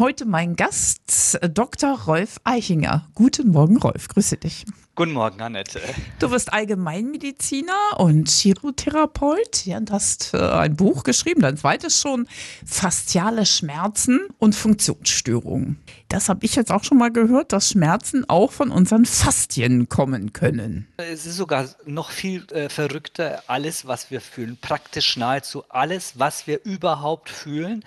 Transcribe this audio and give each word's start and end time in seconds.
Heute 0.00 0.24
mein 0.24 0.56
Gast, 0.56 1.38
Dr. 1.52 2.00
Rolf 2.06 2.40
Eichinger. 2.42 3.06
Guten 3.14 3.50
Morgen, 3.50 3.76
Rolf. 3.76 4.08
Grüße 4.08 4.38
dich. 4.38 4.64
Guten 4.94 5.12
Morgen, 5.12 5.42
Annette. 5.42 5.78
Du 6.18 6.30
bist 6.30 6.54
Allgemeinmediziner 6.54 7.98
und 7.98 8.30
Chirotherapeut 8.30 9.66
ja, 9.66 9.76
und 9.76 9.90
hast 9.90 10.32
äh, 10.32 10.38
ein 10.38 10.74
Buch 10.74 11.02
geschrieben, 11.04 11.42
dein 11.42 11.58
zweites 11.58 12.00
schon, 12.00 12.26
Fasziale 12.64 13.44
Schmerzen 13.44 14.20
und 14.38 14.54
Funktionsstörungen. 14.54 15.78
Das 16.08 16.30
habe 16.30 16.46
ich 16.46 16.56
jetzt 16.56 16.72
auch 16.72 16.82
schon 16.82 16.96
mal 16.96 17.12
gehört, 17.12 17.52
dass 17.52 17.68
Schmerzen 17.68 18.26
auch 18.26 18.52
von 18.52 18.70
unseren 18.70 19.04
Faszien 19.04 19.90
kommen 19.90 20.32
können. 20.32 20.88
Es 20.96 21.26
ist 21.26 21.36
sogar 21.36 21.68
noch 21.84 22.08
viel 22.08 22.50
äh, 22.52 22.70
verrückter, 22.70 23.42
alles, 23.48 23.86
was 23.86 24.10
wir 24.10 24.22
fühlen, 24.22 24.56
praktisch 24.62 25.18
nahezu 25.18 25.62
alles, 25.68 26.14
was 26.18 26.46
wir 26.46 26.64
überhaupt 26.64 27.28
fühlen 27.28 27.84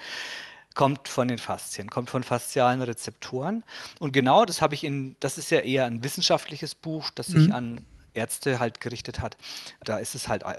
kommt 0.75 1.07
von 1.07 1.27
den 1.27 1.37
Faszien, 1.37 1.89
kommt 1.89 2.09
von 2.09 2.23
faszialen 2.23 2.81
Rezeptoren. 2.81 3.63
Und 3.99 4.11
genau 4.11 4.45
das 4.45 4.61
habe 4.61 4.75
ich 4.75 4.83
in, 4.83 5.15
das 5.19 5.37
ist 5.37 5.51
ja 5.51 5.59
eher 5.59 5.85
ein 5.85 6.03
wissenschaftliches 6.03 6.75
Buch, 6.75 7.09
das 7.11 7.27
sich 7.27 7.47
mhm. 7.47 7.53
an 7.53 7.85
Ärzte 8.13 8.59
halt 8.59 8.79
gerichtet 8.79 9.19
hat. 9.19 9.37
Da 9.83 9.97
ist 9.97 10.15
es 10.15 10.27
halt 10.27 10.43
äh, 10.43 10.55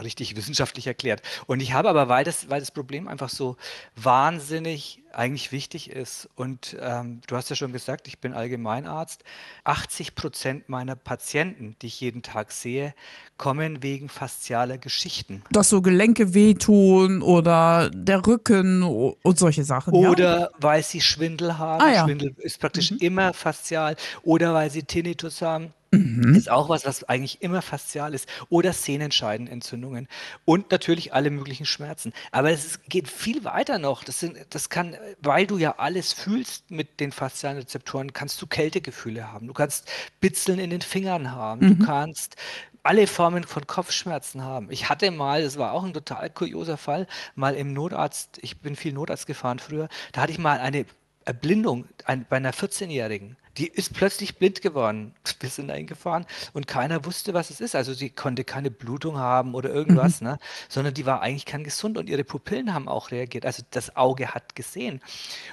richtig 0.00 0.36
wissenschaftlich 0.36 0.86
erklärt. 0.86 1.22
Und 1.46 1.60
ich 1.60 1.72
habe 1.72 1.88
aber, 1.88 2.08
weil 2.08 2.24
das, 2.24 2.50
weil 2.50 2.60
das 2.60 2.70
Problem 2.70 3.08
einfach 3.08 3.28
so 3.28 3.56
wahnsinnig 3.96 5.02
eigentlich 5.12 5.50
wichtig 5.50 5.90
ist, 5.90 6.28
und 6.36 6.76
ähm, 6.80 7.20
du 7.26 7.36
hast 7.36 7.50
ja 7.50 7.56
schon 7.56 7.72
gesagt, 7.72 8.06
ich 8.06 8.20
bin 8.20 8.32
Allgemeinarzt, 8.32 9.24
80 9.64 10.14
Prozent 10.14 10.68
meiner 10.68 10.94
Patienten, 10.94 11.76
die 11.82 11.88
ich 11.88 12.00
jeden 12.00 12.22
Tag 12.22 12.52
sehe, 12.52 12.94
kommen 13.36 13.82
wegen 13.82 14.08
faszialer 14.08 14.78
Geschichten. 14.78 15.42
Dass 15.50 15.70
so 15.70 15.82
Gelenke 15.82 16.34
wehtun 16.34 17.22
oder 17.22 17.90
der 17.90 18.24
Rücken 18.26 18.82
und 18.82 19.38
solche 19.38 19.64
Sachen. 19.64 19.94
Oder 19.94 20.40
ja? 20.40 20.48
weil 20.58 20.82
sie 20.82 21.00
Schwindel 21.00 21.58
haben. 21.58 21.82
Ah, 21.82 21.92
ja. 21.92 22.04
Schwindel 22.04 22.34
ist 22.38 22.60
praktisch 22.60 22.90
mhm. 22.90 22.98
immer 22.98 23.32
faszial. 23.32 23.96
Oder 24.22 24.54
weil 24.54 24.70
sie 24.70 24.82
Tinnitus 24.82 25.42
haben. 25.42 25.72
Mhm. 25.92 26.36
Ist 26.36 26.48
auch 26.48 26.68
was, 26.68 26.84
was 26.84 27.02
eigentlich 27.04 27.42
immer 27.42 27.62
faszial 27.62 28.14
ist. 28.14 28.28
Oder 28.48 28.72
Sehnenscheidenentzündungen. 28.72 30.06
Und 30.44 30.70
natürlich 30.70 31.12
alle 31.14 31.30
möglichen 31.30 31.66
Schmerzen. 31.66 32.12
Aber 32.30 32.52
es 32.52 32.64
ist, 32.64 32.88
geht 32.88 33.08
viel 33.08 33.44
weiter 33.44 33.78
noch. 33.78 34.04
Das, 34.04 34.20
sind, 34.20 34.38
das 34.50 34.68
kann, 34.68 34.96
weil 35.20 35.46
du 35.48 35.58
ja 35.58 35.74
alles 35.78 36.12
fühlst 36.12 36.70
mit 36.70 37.00
den 37.00 37.10
faszialen 37.10 37.58
Rezeptoren, 37.58 38.12
kannst 38.12 38.40
du 38.40 38.46
Kältegefühle 38.46 39.32
haben. 39.32 39.48
Du 39.48 39.52
kannst 39.52 39.90
Bitzeln 40.20 40.60
in 40.60 40.70
den 40.70 40.80
Fingern 40.82 41.32
haben. 41.32 41.66
Mhm. 41.66 41.78
Du 41.80 41.86
kannst 41.86 42.36
alle 42.84 43.06
Formen 43.06 43.44
von 43.44 43.66
Kopfschmerzen 43.66 44.42
haben. 44.42 44.68
Ich 44.70 44.88
hatte 44.88 45.10
mal, 45.10 45.42
das 45.42 45.58
war 45.58 45.72
auch 45.72 45.84
ein 45.84 45.92
total 45.92 46.30
kurioser 46.30 46.76
Fall, 46.76 47.06
mal 47.34 47.54
im 47.54 47.72
Notarzt, 47.72 48.38
ich 48.42 48.58
bin 48.60 48.74
viel 48.76 48.92
Notarzt 48.92 49.26
gefahren 49.26 49.58
früher, 49.58 49.88
da 50.12 50.22
hatte 50.22 50.32
ich 50.32 50.38
mal 50.38 50.58
eine 50.60 50.86
Erblindung 51.30 51.84
bei 52.28 52.36
einer 52.36 52.52
14-Jährigen. 52.52 53.36
Die 53.56 53.68
ist 53.68 53.94
plötzlich 53.94 54.36
blind 54.36 54.62
geworden. 54.62 55.14
Wir 55.40 55.48
sind 55.48 55.68
dahin 55.68 55.86
gefahren 55.86 56.26
und 56.52 56.66
keiner 56.66 57.04
wusste, 57.04 57.34
was 57.34 57.50
es 57.50 57.60
ist. 57.60 57.76
Also 57.76 57.92
sie 57.94 58.10
konnte 58.10 58.42
keine 58.42 58.70
Blutung 58.70 59.18
haben 59.18 59.54
oder 59.54 59.70
irgendwas, 59.70 60.20
mhm. 60.20 60.28
ne? 60.28 60.38
sondern 60.68 60.92
die 60.94 61.06
war 61.06 61.20
eigentlich 61.22 61.46
kein 61.46 61.62
gesund 61.62 61.98
und 61.98 62.08
ihre 62.08 62.24
Pupillen 62.24 62.74
haben 62.74 62.88
auch 62.88 63.12
reagiert. 63.12 63.46
Also 63.46 63.62
das 63.70 63.96
Auge 63.96 64.34
hat 64.34 64.56
gesehen. 64.56 65.00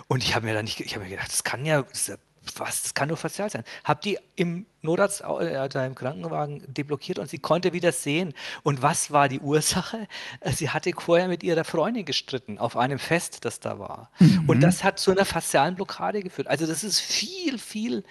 Und 0.07 0.23
ich 0.23 0.35
habe 0.35 0.47
mir 0.47 0.55
da 0.55 0.63
nicht, 0.63 0.79
ich 0.79 0.95
habe 0.95 1.05
mir 1.05 1.11
gedacht, 1.11 1.31
das 1.31 1.43
kann 1.43 1.63
ja, 1.63 1.83
das 1.83 2.17
was, 2.55 2.83
das 2.83 2.93
kann 2.93 3.07
nur 3.09 3.17
facial 3.17 3.49
sein. 3.49 3.63
Hab 3.83 4.01
die 4.01 4.17
im 4.35 4.65
Notarzt, 4.81 5.21
äh, 5.21 5.85
im 5.85 5.95
Krankenwagen 5.95 6.63
deblockiert 6.67 7.19
und 7.19 7.29
sie 7.29 7.39
konnte 7.39 7.73
wieder 7.73 7.91
sehen. 7.91 8.33
Und 8.63 8.81
was 8.81 9.11
war 9.11 9.29
die 9.29 9.39
Ursache? 9.39 10.07
Äh, 10.39 10.51
sie 10.51 10.69
hatte 10.69 10.91
vorher 10.97 11.27
mit 11.27 11.43
ihrer 11.43 11.63
Freundin 11.63 12.05
gestritten 12.05 12.57
auf 12.57 12.77
einem 12.77 12.99
Fest, 12.99 13.45
das 13.45 13.59
da 13.59 13.79
war. 13.79 14.11
Mhm. 14.19 14.47
Und 14.47 14.61
das 14.61 14.83
hat 14.83 14.99
zu 14.99 15.11
einer 15.11 15.25
facialen 15.25 15.75
Blockade 15.75 16.21
geführt. 16.21 16.47
Also 16.47 16.65
das 16.65 16.83
ist 16.83 16.99
viel, 16.99 17.57
viel 17.57 18.03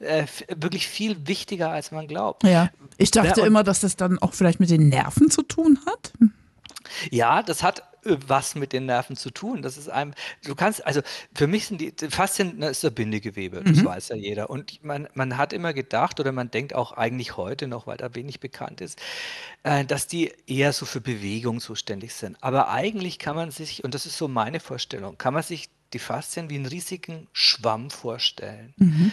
äh, 0.00 0.26
wirklich 0.48 0.88
viel 0.88 1.26
wichtiger, 1.26 1.70
als 1.70 1.90
man 1.90 2.06
glaubt. 2.08 2.44
Ja, 2.44 2.70
ich 2.98 3.10
dachte 3.10 3.40
ja, 3.40 3.46
immer, 3.46 3.62
dass 3.62 3.80
das 3.80 3.96
dann 3.96 4.18
auch 4.18 4.34
vielleicht 4.34 4.60
mit 4.60 4.70
den 4.70 4.88
Nerven 4.88 5.30
zu 5.30 5.42
tun 5.42 5.78
hat. 5.86 6.12
Ja, 7.10 7.42
das 7.42 7.62
hat 7.62 7.82
was 8.04 8.54
mit 8.54 8.72
den 8.72 8.86
Nerven 8.86 9.16
zu 9.16 9.30
tun. 9.30 9.62
Das 9.62 9.76
ist 9.76 9.88
einem, 9.88 10.14
du 10.44 10.54
kannst, 10.54 10.86
also 10.86 11.00
für 11.34 11.46
mich 11.46 11.66
sind 11.66 11.80
die, 11.80 11.92
Faszien, 12.08 12.60
das 12.60 12.72
ist 12.72 12.84
der 12.84 12.90
Bindegewebe, 12.90 13.62
das 13.64 13.78
mhm. 13.78 13.84
weiß 13.84 14.08
ja 14.08 14.16
jeder. 14.16 14.50
Und 14.50 14.82
man, 14.84 15.08
man 15.14 15.36
hat 15.36 15.52
immer 15.52 15.72
gedacht 15.72 16.20
oder 16.20 16.32
man 16.32 16.50
denkt 16.50 16.74
auch 16.74 16.92
eigentlich 16.92 17.36
heute 17.36 17.68
noch, 17.68 17.86
weil 17.86 17.96
da 17.96 18.14
wenig 18.14 18.40
bekannt 18.40 18.80
ist, 18.80 19.00
äh, 19.62 19.84
dass 19.84 20.06
die 20.06 20.32
eher 20.46 20.72
so 20.72 20.86
für 20.86 21.00
Bewegung 21.00 21.60
zuständig 21.60 22.14
sind. 22.14 22.36
Aber 22.40 22.68
eigentlich 22.70 23.18
kann 23.18 23.36
man 23.36 23.50
sich, 23.50 23.84
und 23.84 23.94
das 23.94 24.06
ist 24.06 24.18
so 24.18 24.28
meine 24.28 24.60
Vorstellung, 24.60 25.18
kann 25.18 25.34
man 25.34 25.42
sich 25.42 25.68
die 25.92 25.98
Faszien 25.98 26.50
wie 26.50 26.56
einen 26.56 26.66
riesigen 26.66 27.28
Schwamm 27.32 27.90
vorstellen. 27.90 28.74
Mhm 28.76 29.12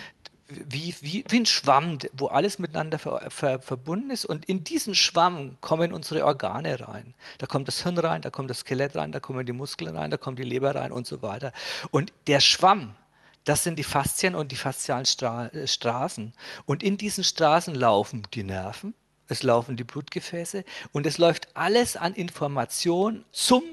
wie, 0.68 0.96
wie, 1.02 1.24
wie 1.28 1.40
ein 1.40 1.46
Schwamm, 1.46 2.00
wo 2.14 2.28
alles 2.28 2.60
miteinander 2.60 3.00
ver, 3.00 3.30
ver, 3.30 3.60
verbunden 3.60 4.10
ist. 4.10 4.26
Und 4.26 4.46
in 4.46 4.64
diesen 4.64 4.96
Schwamm 4.96 5.58
kommen 5.62 5.94
unsere 5.94 6.26
Organe 6.26 6.80
rein. 6.88 7.14
Da 7.38 7.48
kommt 7.48 7.68
das 7.68 7.84
Hirn 7.84 7.98
rein, 7.98 8.22
da 8.22 8.30
kommt 8.30 8.50
das 8.50 8.60
Skelett 8.60 8.96
rein, 8.96 9.12
da 9.12 9.20
kommen 9.20 9.46
die 9.46 9.54
Muskeln 9.54 9.96
rein, 9.96 10.12
da 10.12 10.18
kommt 10.18 10.40
die 10.40 10.44
Leber 10.44 10.76
rein 10.76 10.92
und 10.92 11.08
so 11.08 11.22
weiter. 11.22 11.54
Und 11.92 12.14
der 12.28 12.40
Schwamm, 12.40 12.96
das 13.44 13.64
sind 13.64 13.80
die 13.80 13.84
Faszien 13.84 14.36
und 14.36 14.52
die 14.52 14.56
faszialen 14.56 15.06
Stra 15.06 15.48
äh, 15.48 15.68
Straßen. 15.68 16.34
Und 16.66 16.84
in 16.84 16.98
diesen 16.98 17.24
Straßen 17.24 17.74
laufen 17.74 18.28
die 18.34 18.44
Nerven, 18.44 18.94
es 19.28 19.44
laufen 19.44 19.78
die 19.78 19.84
Blutgefäße 19.84 20.64
und 20.92 21.06
es 21.06 21.18
läuft 21.18 21.56
alles 21.56 21.96
an 21.96 22.14
Information 22.14 23.26
zum 23.32 23.64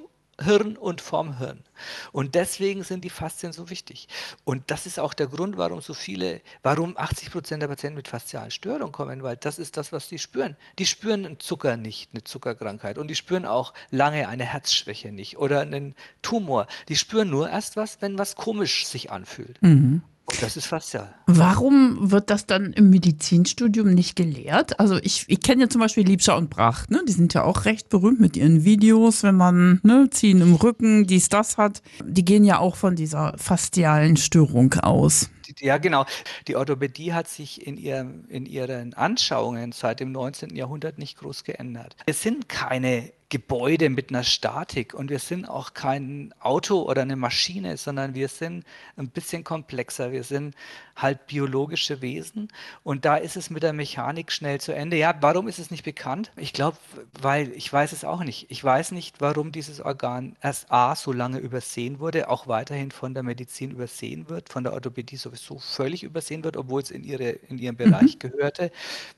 Hirn 0.40 0.76
und 0.76 1.00
vom 1.00 1.38
Hirn. 1.38 1.64
Und 2.12 2.34
deswegen 2.34 2.84
sind 2.84 3.04
die 3.04 3.10
Faszien 3.10 3.52
so 3.52 3.70
wichtig. 3.70 4.08
Und 4.44 4.70
das 4.70 4.86
ist 4.86 5.00
auch 5.00 5.14
der 5.14 5.26
Grund, 5.26 5.56
warum 5.56 5.80
so 5.80 5.94
viele, 5.94 6.40
warum 6.62 6.96
80 6.96 7.30
Prozent 7.30 7.62
der 7.62 7.68
Patienten 7.68 7.96
mit 7.96 8.08
faszialen 8.08 8.50
Störungen 8.50 8.92
kommen, 8.92 9.22
weil 9.22 9.36
das 9.36 9.58
ist 9.58 9.76
das, 9.76 9.92
was 9.92 10.08
die 10.08 10.18
spüren. 10.18 10.56
Die 10.78 10.86
spüren 10.86 11.26
einen 11.26 11.40
Zucker 11.40 11.76
nicht, 11.76 12.10
eine 12.12 12.22
Zuckerkrankheit. 12.22 12.98
Und 12.98 13.08
die 13.08 13.16
spüren 13.16 13.46
auch 13.46 13.74
lange 13.90 14.28
eine 14.28 14.44
Herzschwäche 14.44 15.10
nicht 15.10 15.38
oder 15.38 15.60
einen 15.60 15.94
Tumor. 16.22 16.66
Die 16.88 16.96
spüren 16.96 17.30
nur 17.30 17.50
erst 17.50 17.76
was, 17.76 18.00
wenn 18.00 18.18
was 18.18 18.36
komisch 18.36 18.86
sich 18.86 19.10
anfühlt. 19.10 19.60
Mhm. 19.62 20.02
Das 20.40 20.56
ist 20.56 20.66
fast 20.66 20.92
ja. 20.92 21.12
Warum 21.26 22.10
wird 22.10 22.30
das 22.30 22.46
dann 22.46 22.72
im 22.72 22.90
Medizinstudium 22.90 23.94
nicht 23.94 24.14
gelehrt? 24.14 24.78
Also 24.78 24.96
ich, 25.02 25.24
ich 25.28 25.40
kenne 25.40 25.62
ja 25.62 25.68
zum 25.68 25.80
Beispiel 25.80 26.04
Liebscher 26.04 26.36
und 26.36 26.50
Bracht, 26.50 26.90
ne? 26.90 27.02
Die 27.08 27.12
sind 27.12 27.34
ja 27.34 27.44
auch 27.44 27.64
recht 27.64 27.88
berühmt 27.88 28.20
mit 28.20 28.36
ihren 28.36 28.64
Videos, 28.64 29.22
wenn 29.22 29.36
man 29.36 29.80
ne, 29.82 30.08
ziehen 30.10 30.40
im 30.40 30.54
Rücken, 30.54 31.06
dies, 31.06 31.28
das 31.28 31.56
hat. 31.56 31.82
Die 32.04 32.24
gehen 32.24 32.44
ja 32.44 32.58
auch 32.58 32.76
von 32.76 32.94
dieser 32.94 33.36
faszialen 33.38 34.16
Störung 34.16 34.74
aus. 34.74 35.30
Ja, 35.60 35.78
genau. 35.78 36.04
Die 36.46 36.56
Orthopädie 36.56 37.14
hat 37.14 37.28
sich 37.28 37.66
in, 37.66 37.76
ihrem, 37.76 38.26
in 38.28 38.46
ihren 38.46 38.94
Anschauungen 38.94 39.72
seit 39.72 40.00
dem 40.00 40.12
19. 40.12 40.54
Jahrhundert 40.54 40.98
nicht 40.98 41.18
groß 41.18 41.44
geändert. 41.44 41.96
Es 42.06 42.22
sind 42.22 42.48
keine 42.48 43.10
Gebäude 43.30 43.90
mit 43.90 44.08
einer 44.08 44.24
Statik 44.24 44.94
und 44.94 45.10
wir 45.10 45.18
sind 45.18 45.46
auch 45.46 45.74
kein 45.74 46.32
Auto 46.40 46.82
oder 46.82 47.02
eine 47.02 47.16
Maschine, 47.16 47.76
sondern 47.76 48.14
wir 48.14 48.28
sind 48.28 48.64
ein 48.96 49.08
bisschen 49.08 49.44
komplexer. 49.44 50.12
Wir 50.12 50.24
sind 50.24 50.54
halt 50.96 51.26
biologische 51.26 52.00
Wesen 52.00 52.48
und 52.84 53.04
da 53.04 53.16
ist 53.16 53.36
es 53.36 53.50
mit 53.50 53.62
der 53.62 53.74
Mechanik 53.74 54.32
schnell 54.32 54.62
zu 54.62 54.72
Ende. 54.72 54.96
Ja, 54.96 55.14
warum 55.20 55.46
ist 55.46 55.58
es 55.58 55.70
nicht 55.70 55.84
bekannt? 55.84 56.32
Ich 56.36 56.54
glaube, 56.54 56.78
weil 57.20 57.52
ich 57.52 57.70
weiß 57.70 57.92
es 57.92 58.02
auch 58.02 58.24
nicht. 58.24 58.50
Ich 58.50 58.64
weiß 58.64 58.92
nicht, 58.92 59.20
warum 59.20 59.52
dieses 59.52 59.82
Organ 59.82 60.34
erst 60.42 60.72
A 60.72 60.96
so 60.96 61.12
lange 61.12 61.38
übersehen 61.38 62.00
wurde, 62.00 62.30
auch 62.30 62.46
weiterhin 62.46 62.90
von 62.90 63.12
der 63.12 63.22
Medizin 63.22 63.72
übersehen 63.72 64.30
wird, 64.30 64.48
von 64.48 64.64
der 64.64 64.72
Orthopädie 64.72 65.16
sowieso 65.16 65.58
völlig 65.58 66.02
übersehen 66.02 66.44
wird, 66.44 66.56
obwohl 66.56 66.80
es 66.80 66.90
in, 66.90 67.04
ihre, 67.04 67.28
in 67.28 67.58
ihren 67.58 67.76
Bereich 67.76 68.14
mhm. 68.14 68.30
gehörte, 68.30 68.72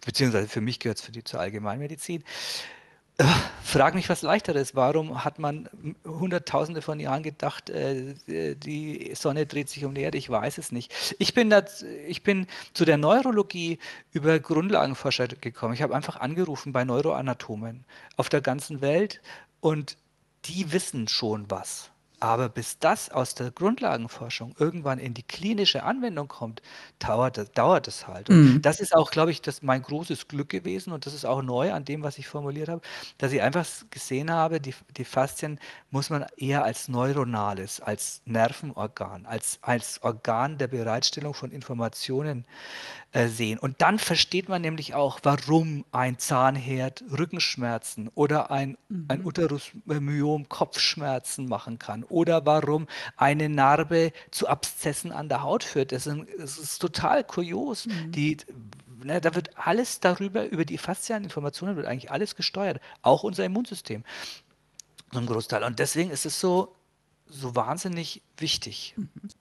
beziehungsweise 0.04 0.48
für 0.48 0.60
mich 0.60 0.80
gehört 0.80 0.98
es 0.98 1.04
für 1.04 1.12
die 1.12 1.22
zur 1.22 1.38
Allgemeinmedizin. 1.38 2.24
Frag 3.62 3.94
mich 3.94 4.08
was 4.08 4.22
leichteres. 4.22 4.74
Warum 4.74 5.24
hat 5.24 5.38
man 5.38 5.68
hunderttausende 6.04 6.82
von 6.82 6.98
Jahren 7.00 7.22
gedacht, 7.22 7.70
äh, 7.70 8.14
die 8.26 9.12
Sonne 9.14 9.46
dreht 9.46 9.68
sich 9.68 9.84
um 9.84 9.94
die 9.94 10.00
Erde? 10.02 10.18
Ich 10.18 10.30
weiß 10.30 10.58
es 10.58 10.72
nicht. 10.72 10.92
Ich 11.18 11.34
bin, 11.34 11.50
das, 11.50 11.82
ich 11.82 12.22
bin 12.22 12.46
zu 12.72 12.84
der 12.84 12.96
Neurologie 12.96 13.78
über 14.12 14.38
Grundlagenforscher 14.38 15.28
gekommen. 15.28 15.74
Ich 15.74 15.82
habe 15.82 15.94
einfach 15.94 16.16
angerufen 16.16 16.72
bei 16.72 16.84
Neuroanatomen 16.84 17.84
auf 18.16 18.28
der 18.28 18.40
ganzen 18.40 18.80
Welt 18.80 19.20
und 19.60 19.96
die 20.46 20.72
wissen 20.72 21.06
schon 21.06 21.50
was. 21.50 21.90
Aber 22.22 22.50
bis 22.50 22.78
das 22.78 23.08
aus 23.10 23.34
der 23.34 23.50
Grundlagenforschung 23.50 24.54
irgendwann 24.58 24.98
in 24.98 25.14
die 25.14 25.22
klinische 25.22 25.82
Anwendung 25.84 26.28
kommt, 26.28 26.60
dauert 26.98 27.38
das, 27.38 27.50
dauert 27.52 27.88
es 27.88 28.06
halt. 28.08 28.28
Und 28.28 28.40
Mhm. 28.40 28.60
das 28.60 28.78
ist 28.80 28.94
auch, 28.94 29.10
glaube 29.10 29.30
ich, 29.30 29.40
das 29.40 29.62
mein 29.62 29.80
großes 29.82 30.28
Glück 30.28 30.50
gewesen 30.50 30.92
und 30.92 31.06
das 31.06 31.14
ist 31.14 31.24
auch 31.24 31.40
neu 31.42 31.72
an 31.72 31.86
dem, 31.86 32.02
was 32.02 32.18
ich 32.18 32.28
formuliert 32.28 32.68
habe, 32.68 32.82
dass 33.18 33.32
ich 33.32 33.40
einfach 33.40 33.66
gesehen 33.90 34.30
habe, 34.30 34.60
die, 34.60 34.74
die 34.98 35.04
Faszien 35.06 35.58
muss 35.90 36.10
man 36.10 36.26
eher 36.36 36.62
als 36.62 36.88
neuronales, 36.88 37.80
als 37.80 38.20
Nervenorgan, 38.26 39.24
als, 39.24 39.58
als 39.62 40.02
Organ 40.02 40.58
der 40.58 40.68
Bereitstellung 40.68 41.32
von 41.32 41.50
Informationen 41.50 42.44
äh, 43.12 43.26
sehen. 43.28 43.58
Und 43.58 43.82
dann 43.82 43.98
versteht 43.98 44.48
man 44.48 44.62
nämlich 44.62 44.94
auch, 44.94 45.18
warum 45.24 45.84
ein 45.90 46.18
Zahnherd 46.18 47.02
Rückenschmerzen 47.10 48.08
oder 48.14 48.52
ein, 48.52 48.78
ein 49.08 49.24
Uterusmyom 49.24 50.48
Kopfschmerzen 50.48 51.46
machen 51.46 51.80
kann 51.80 52.04
oder 52.04 52.46
warum 52.46 52.86
eine 53.16 53.48
Narbe 53.48 54.12
zu 54.30 54.46
Abszessen 54.46 55.10
an 55.10 55.28
der 55.28 55.42
Haut 55.42 55.64
führt. 55.64 55.90
Das 55.90 56.06
ist, 56.06 56.18
das 56.38 56.58
ist 56.58 56.78
total 56.78 57.24
kurios. 57.24 57.88
Die, 58.10 58.36
ne, 59.02 59.20
da 59.20 59.34
wird 59.34 59.58
alles 59.58 59.98
darüber, 59.98 60.46
über 60.48 60.64
die 60.64 60.78
faszialen 60.78 61.24
Informationen 61.24 61.76
wird 61.76 61.86
eigentlich 61.86 62.10
alles 62.12 62.36
gesteuert, 62.36 62.80
auch 63.02 63.24
unser 63.24 63.44
Immunsystem, 63.44 64.04
so 65.12 65.18
ein 65.18 65.26
Großteil. 65.26 65.64
Und 65.64 65.78
deswegen 65.78 66.10
ist 66.10 66.26
es 66.26 66.38
so, 66.38 66.76
so 67.26 67.56
wahnsinnig 67.56 68.22
wichtig. 68.36 68.94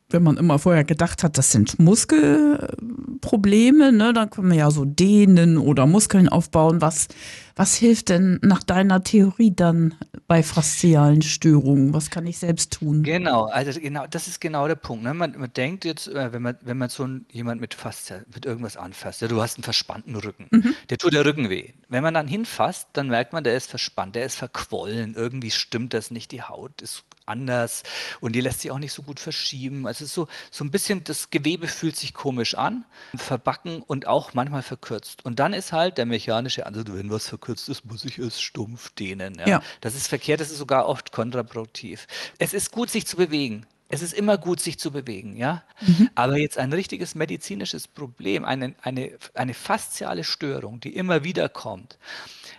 Wenn 0.09 0.23
man 0.23 0.37
immer 0.37 0.57
vorher 0.57 0.83
gedacht 0.83 1.23
hat, 1.23 1.37
das 1.37 1.51
sind 1.51 1.77
Muskelprobleme, 1.79 3.91
ne, 3.91 4.13
dann 4.13 4.29
können 4.29 4.49
wir 4.49 4.57
ja 4.57 4.71
so 4.71 4.85
dehnen 4.85 5.57
oder 5.57 5.85
Muskeln 5.85 6.29
aufbauen. 6.29 6.81
Was, 6.81 7.09
was 7.55 7.75
hilft 7.75 8.09
denn 8.09 8.39
nach 8.41 8.63
deiner 8.63 9.03
Theorie 9.03 9.53
dann 9.55 9.93
bei 10.27 10.41
faszialen 10.43 11.21
Störungen? 11.21 11.93
Was 11.93 12.09
kann 12.09 12.25
ich 12.25 12.39
selbst 12.39 12.73
tun? 12.73 13.03
Genau, 13.03 13.45
also 13.45 13.79
genau, 13.79 14.07
das 14.07 14.27
ist 14.27 14.41
genau 14.41 14.67
der 14.67 14.75
Punkt. 14.75 15.03
Ne? 15.03 15.13
Man, 15.13 15.37
man 15.37 15.53
denkt 15.53 15.85
jetzt, 15.85 16.07
äh, 16.07 16.33
wenn 16.33 16.41
man, 16.41 16.57
wenn 16.61 16.77
man 16.77 16.89
so 16.89 17.07
jemand 17.31 17.61
mit 17.61 17.75
Faszie, 17.75 18.25
mit 18.33 18.45
irgendwas 18.45 18.77
anfasst, 18.77 19.21
ja, 19.21 19.27
du 19.27 19.41
hast 19.41 19.57
einen 19.57 19.63
verspannten 19.63 20.15
Rücken, 20.15 20.47
der 20.89 20.97
tut 20.97 21.13
der 21.13 21.25
Rücken 21.25 21.49
weh. 21.49 21.73
Wenn 21.87 22.01
man 22.01 22.13
dann 22.13 22.27
hinfasst, 22.27 22.87
dann 22.93 23.09
merkt 23.09 23.33
man, 23.33 23.43
der 23.43 23.55
ist 23.55 23.69
verspannt, 23.69 24.15
der 24.15 24.25
ist 24.25 24.35
verquollen, 24.35 25.13
irgendwie 25.15 25.51
stimmt 25.51 25.93
das 25.93 26.09
nicht, 26.11 26.31
die 26.31 26.41
Haut 26.41 26.81
ist 26.81 27.03
anders 27.29 27.83
und 28.19 28.35
die 28.35 28.41
lässt 28.41 28.61
sich 28.61 28.71
auch 28.71 28.79
nicht 28.79 28.91
so 28.91 29.03
gut 29.03 29.19
verschieben. 29.19 29.87
Also 29.87 29.98
es 30.01 30.09
ist 30.09 30.13
so, 30.13 30.27
so 30.51 30.63
ein 30.63 30.71
bisschen, 30.71 31.03
das 31.03 31.29
Gewebe 31.29 31.67
fühlt 31.67 31.95
sich 31.95 32.13
komisch 32.13 32.55
an, 32.55 32.85
verbacken 33.15 33.81
und 33.81 34.07
auch 34.07 34.33
manchmal 34.33 34.63
verkürzt. 34.63 35.25
Und 35.25 35.39
dann 35.39 35.53
ist 35.53 35.71
halt 35.71 35.97
der 35.97 36.05
mechanische 36.05 36.65
Ansatz, 36.65 36.87
wenn 36.89 37.09
was 37.09 37.27
verkürzt 37.27 37.69
ist, 37.69 37.85
muss 37.85 38.05
ich 38.05 38.17
es 38.17 38.41
stumpf 38.41 38.89
dehnen. 38.91 39.35
Ja? 39.39 39.47
Ja. 39.47 39.63
Das 39.81 39.95
ist 39.95 40.07
verkehrt, 40.07 40.41
das 40.41 40.51
ist 40.51 40.57
sogar 40.57 40.87
oft 40.87 41.11
kontraproduktiv. 41.11 42.07
Es 42.37 42.53
ist 42.53 42.71
gut, 42.71 42.89
sich 42.89 43.05
zu 43.05 43.17
bewegen. 43.17 43.65
Es 43.91 44.03
ist 44.03 44.13
immer 44.13 44.37
gut, 44.37 44.59
sich 44.59 44.77
zu 44.77 44.91
bewegen, 44.91 45.35
ja. 45.35 45.63
Aber 46.13 46.37
jetzt 46.37 46.59
ein 46.59 46.71
richtiges 46.71 47.15
medizinisches 47.15 47.87
Problem, 47.87 48.45
eine, 48.45 48.75
eine, 48.83 49.17
eine 49.33 49.55
fasziale 49.55 50.23
Störung, 50.23 50.79
die 50.79 50.95
immer 50.95 51.23
wieder 51.23 51.49
kommt, 51.49 51.97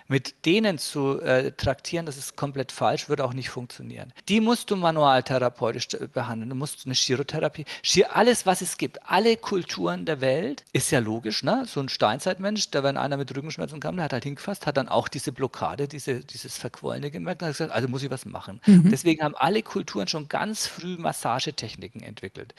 mit 0.08 0.46
denen 0.46 0.78
zu 0.78 1.20
äh, 1.20 1.52
traktieren, 1.52 2.06
das 2.06 2.16
ist 2.16 2.37
komplett 2.37 2.72
falsch, 2.72 3.08
wird 3.08 3.20
auch 3.20 3.32
nicht 3.32 3.50
funktionieren. 3.50 4.12
Die 4.28 4.40
musst 4.40 4.70
du 4.70 4.76
manualtherapeutisch 4.76 5.88
äh, 5.94 6.08
behandeln. 6.12 6.50
Du 6.50 6.56
musst 6.56 6.87
eine 6.87 6.94
Chirotherapie, 6.94 7.64
Chir 7.82 8.14
alles, 8.14 8.46
was 8.46 8.60
es 8.60 8.76
gibt, 8.76 8.98
alle 9.10 9.37
Kulturen 9.37 10.04
der 10.04 10.20
Welt, 10.20 10.64
ist 10.72 10.90
ja 10.90 10.98
logisch, 10.98 11.42
ne? 11.42 11.64
So 11.66 11.81
ein 11.81 11.88
Steinzeitmensch, 11.88 12.70
der, 12.70 12.82
wenn 12.82 12.96
einer 12.96 13.16
mit 13.16 13.34
Rückenschmerzen 13.37 13.81
kam, 13.81 13.96
der 13.96 14.06
hat 14.06 14.12
halt 14.12 14.25
hingefasst, 14.25 14.66
hat 14.66 14.76
dann 14.76 14.88
auch 14.88 15.08
diese 15.08 15.32
Blockade, 15.32 15.88
diese, 15.88 16.20
dieses 16.20 16.56
Verquollene 16.56 17.10
gemerkt 17.10 17.42
und 17.42 17.48
hat 17.48 17.54
gesagt, 17.54 17.72
also 17.72 17.88
muss 17.88 18.02
ich 18.02 18.10
was 18.10 18.25
machen. 18.26 18.60
Deswegen 18.66 19.22
haben 19.22 19.34
alle 19.37 19.62
Kulturen 19.62 20.08
schon 20.08 20.28
ganz 20.28 20.66
früh 20.66 20.96
Massagetechniken 20.96 22.02
entwickelt. 22.02 22.54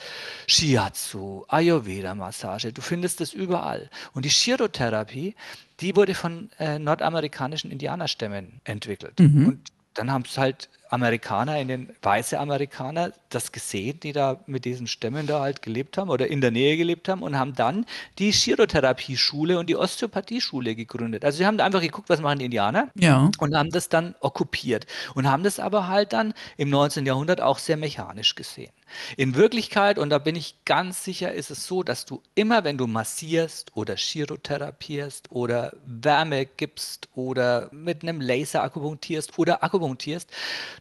Shiatsu, 0.48 1.46
Ayurveda-Massage, 1.48 2.74
du 2.74 2.82
findest 2.82 3.20
das 3.20 3.34
überall. 3.34 3.90
Und 4.14 4.26
die 4.26 4.30
Chirotherapie, 4.30 5.36
die 5.82 5.96
wurde 5.96 6.14
von 6.14 6.50
äh, 6.60 6.80
nordamerikanischen 6.80 7.72
Indianerstämmen 7.72 8.62
entwickelt. 8.64 9.20
Und 9.48 9.62
dann 9.94 10.12
haben 10.12 10.24
es 10.26 10.38
halt 10.38 10.70
Amerikaner, 10.92 11.60
in 11.60 11.68
den 11.70 11.96
weiße 12.02 12.38
Amerikaner, 12.40 13.14
das 13.30 13.52
gesehen, 13.52 14.00
die 14.02 14.12
da 14.12 14.42
mit 14.46 14.66
diesen 14.66 14.88
Stämmen 14.88 15.26
da 15.26 15.40
halt 15.42 15.62
gelebt 15.62 15.98
haben 15.98 16.10
oder 16.10 16.28
in 16.28 16.42
der 16.42 16.52
Nähe 16.52 16.78
gelebt 16.78 17.08
haben 17.10 17.24
und 17.24 17.38
haben 17.40 17.54
dann 17.56 17.86
die 18.20 18.32
Chirotherapie-Schule 18.32 19.58
und 19.58 19.68
die 19.70 19.76
Osteopathie-Schule 19.78 20.76
gegründet. 20.76 21.24
Also 21.26 21.38
sie 21.40 21.46
haben 21.46 21.58
da 21.58 21.66
einfach 21.66 21.82
geguckt, 21.82 22.10
was 22.10 22.22
machen 22.22 22.40
die 22.40 22.46
Indianer 22.46 22.90
Ja. 22.96 23.32
und 23.40 23.56
haben 23.56 23.70
das 23.70 23.90
dann 23.90 24.16
okkupiert 24.20 24.86
und 25.16 25.30
haben 25.30 25.44
das 25.44 25.60
aber 25.60 25.88
halt 25.88 26.14
dann 26.14 26.34
im 26.58 26.70
19. 26.70 27.06
Jahrhundert 27.06 27.42
auch 27.42 27.58
sehr 27.58 27.78
mechanisch 27.78 28.36
gesehen. 28.36 28.72
In 29.16 29.36
Wirklichkeit, 29.36 29.98
und 29.98 30.10
da 30.10 30.18
bin 30.18 30.36
ich 30.36 30.56
ganz 30.66 31.06
sicher, 31.06 31.32
ist 31.34 31.50
es 31.50 31.66
so, 31.66 31.82
dass 31.82 32.06
du 32.06 32.22
immer, 32.36 32.66
wenn 32.66 32.78
du 32.78 32.88
massierst 32.88 33.72
oder 33.76 33.96
chirotherapierst 33.96 35.32
oder 35.32 35.74
Wärme 35.86 36.46
gibst 36.46 37.08
oder 37.16 37.70
mit 37.72 38.04
einem 38.04 38.20
Laser 38.20 38.64
akupunktierst 38.64 39.38
oder 39.40 39.64
akupunktierst, 39.64 40.30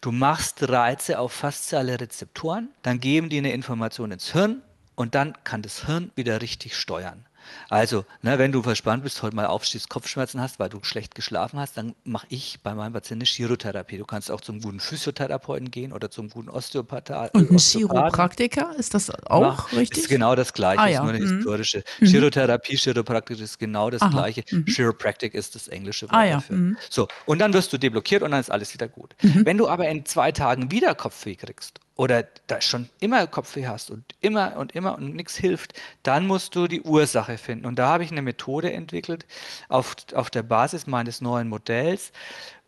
du 0.01 0.13
machst 0.13 0.69
Reize 0.69 1.19
auf 1.19 1.33
fasziale 1.33 2.01
Rezeptoren, 2.01 2.69
dann 2.83 3.01
geben 3.01 3.29
die 3.29 3.39
eine 3.39 3.53
Information 3.53 4.13
ins 4.13 4.33
Hirn 4.33 4.63
und 4.95 5.15
dann 5.15 5.35
kann 5.45 5.63
das 5.63 5.87
Hirn 5.87 6.11
wieder 6.15 6.41
richtig 6.43 6.77
steuern. 6.77 7.27
Also, 7.69 8.05
ne, 8.23 8.39
wenn 8.39 8.53
du 8.53 8.63
verspannt 8.63 9.03
bist, 9.03 9.23
heute 9.23 9.37
mal 9.37 9.47
aufstehst, 9.47 9.89
Kopfschmerzen 9.89 10.41
hast, 10.41 10.59
weil 10.59 10.69
du 10.69 10.79
schlecht 10.83 11.15
geschlafen 11.15 11.59
hast, 11.59 11.77
dann 11.77 11.95
mache 12.05 12.27
ich 12.31 12.59
bei 12.63 12.75
meinem 12.75 12.93
Patienten 12.93 13.23
eine 13.23 13.27
Chirotherapie. 13.27 13.99
Du 13.99 14.05
kannst 14.05 14.31
auch 14.31 14.41
zum 14.41 14.61
guten 14.61 14.81
Physiotherapeuten 14.81 15.71
gehen 15.71 15.93
oder 15.93 16.11
zum 16.11 16.29
guten 16.31 16.49
Osteopatha 16.49 17.31
Und 17.33 17.51
ein 17.51 17.55
Osteopathen. 17.57 18.01
Chiropraktiker, 18.03 18.75
ist 18.79 18.95
das 18.95 19.11
auch 19.27 19.41
Mach- 19.41 19.73
richtig? 19.73 19.99
Ist 20.05 20.09
genau 20.09 20.35
das 20.35 20.53
Gleiche, 20.53 20.81
Ah, 20.81 20.87
ist 20.89 20.95
ja. 20.95 21.03
nur 21.03 21.13
eine 21.13 21.25
Mhm. 21.25 21.37
historische. 21.37 21.85
Chirotherapie, 22.01 22.77
Chiropraktik 22.77 23.41
ist 23.41 23.59
genau 23.59 23.91
das 23.91 24.03
Aha. 24.03 24.11
Gleiche. 24.11 24.43
Chiropractic 24.67 25.35
ist 25.35 25.55
das 25.55 25.69
englische 25.69 26.07
Wort 26.07 26.15
Ah, 26.15 26.25
ja. 26.25 26.35
dafür. 26.35 26.57
Mhm. 26.57 26.77
So, 26.89 27.09
und 27.27 27.39
dann 27.41 27.53
wirst 27.53 27.73
du 27.73 27.79
deblockiert 27.79 28.23
und 28.23 28.31
dann 28.33 28.41
ist 28.41 28.51
alles 28.51 28.73
wieder 28.75 28.89
gut. 28.89 29.15
Wenn 29.21 29.59
du 29.59 29.69
aber 29.69 29.89
in 29.89 30.05
zwei 30.07 30.33
Tagen 30.33 30.71
wieder 30.71 30.95
Kopfweh 30.95 31.37
kriegst 31.37 31.81
oder 32.01 32.25
da 32.47 32.63
schon 32.63 32.89
immer 32.99 33.27
Kopfweh 33.27 33.67
hast 33.67 33.91
und 33.91 34.03
immer 34.23 34.57
und 34.57 34.75
immer 34.75 34.97
und 34.97 35.15
nichts 35.15 35.37
hilft, 35.37 35.75
dann 36.03 36.27
musst 36.27 36.57
du 36.57 36.67
die 36.67 36.81
Ursache 36.81 37.37
finden. 37.37 37.67
Und 37.67 37.79
da 37.79 37.89
habe 37.89 38.05
ich 38.05 38.11
eine 38.11 38.23
Methode 38.23 38.73
entwickelt 38.73 39.27
auf, 39.69 39.95
auf 40.15 40.31
der 40.31 40.43
Basis 40.43 40.87
meines 40.87 41.21
neuen 41.21 41.51
Modells, 41.51 42.13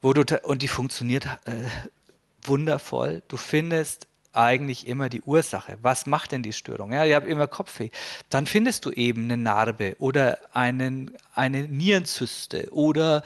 wo 0.02 0.12
du, 0.12 0.22
und 0.42 0.60
die 0.60 0.68
funktioniert 0.68 1.24
äh, 1.46 1.52
wundervoll. 2.42 3.22
Du 3.28 3.38
findest 3.38 4.06
eigentlich 4.34 4.86
immer 4.86 5.08
die 5.08 5.22
Ursache. 5.22 5.78
Was 5.80 6.04
macht 6.04 6.32
denn 6.32 6.42
die 6.42 6.52
Störung? 6.52 6.92
Ja, 6.92 7.06
ihr 7.06 7.16
habt 7.16 7.26
immer 7.26 7.46
Kopfweh. 7.46 7.88
Dann 8.28 8.44
findest 8.44 8.84
du 8.84 8.90
eben 8.90 9.24
eine 9.24 9.38
Narbe 9.38 9.96
oder 9.98 10.40
einen, 10.52 11.10
eine 11.34 11.62
Nierenzyste 11.62 12.68
oder 12.70 13.22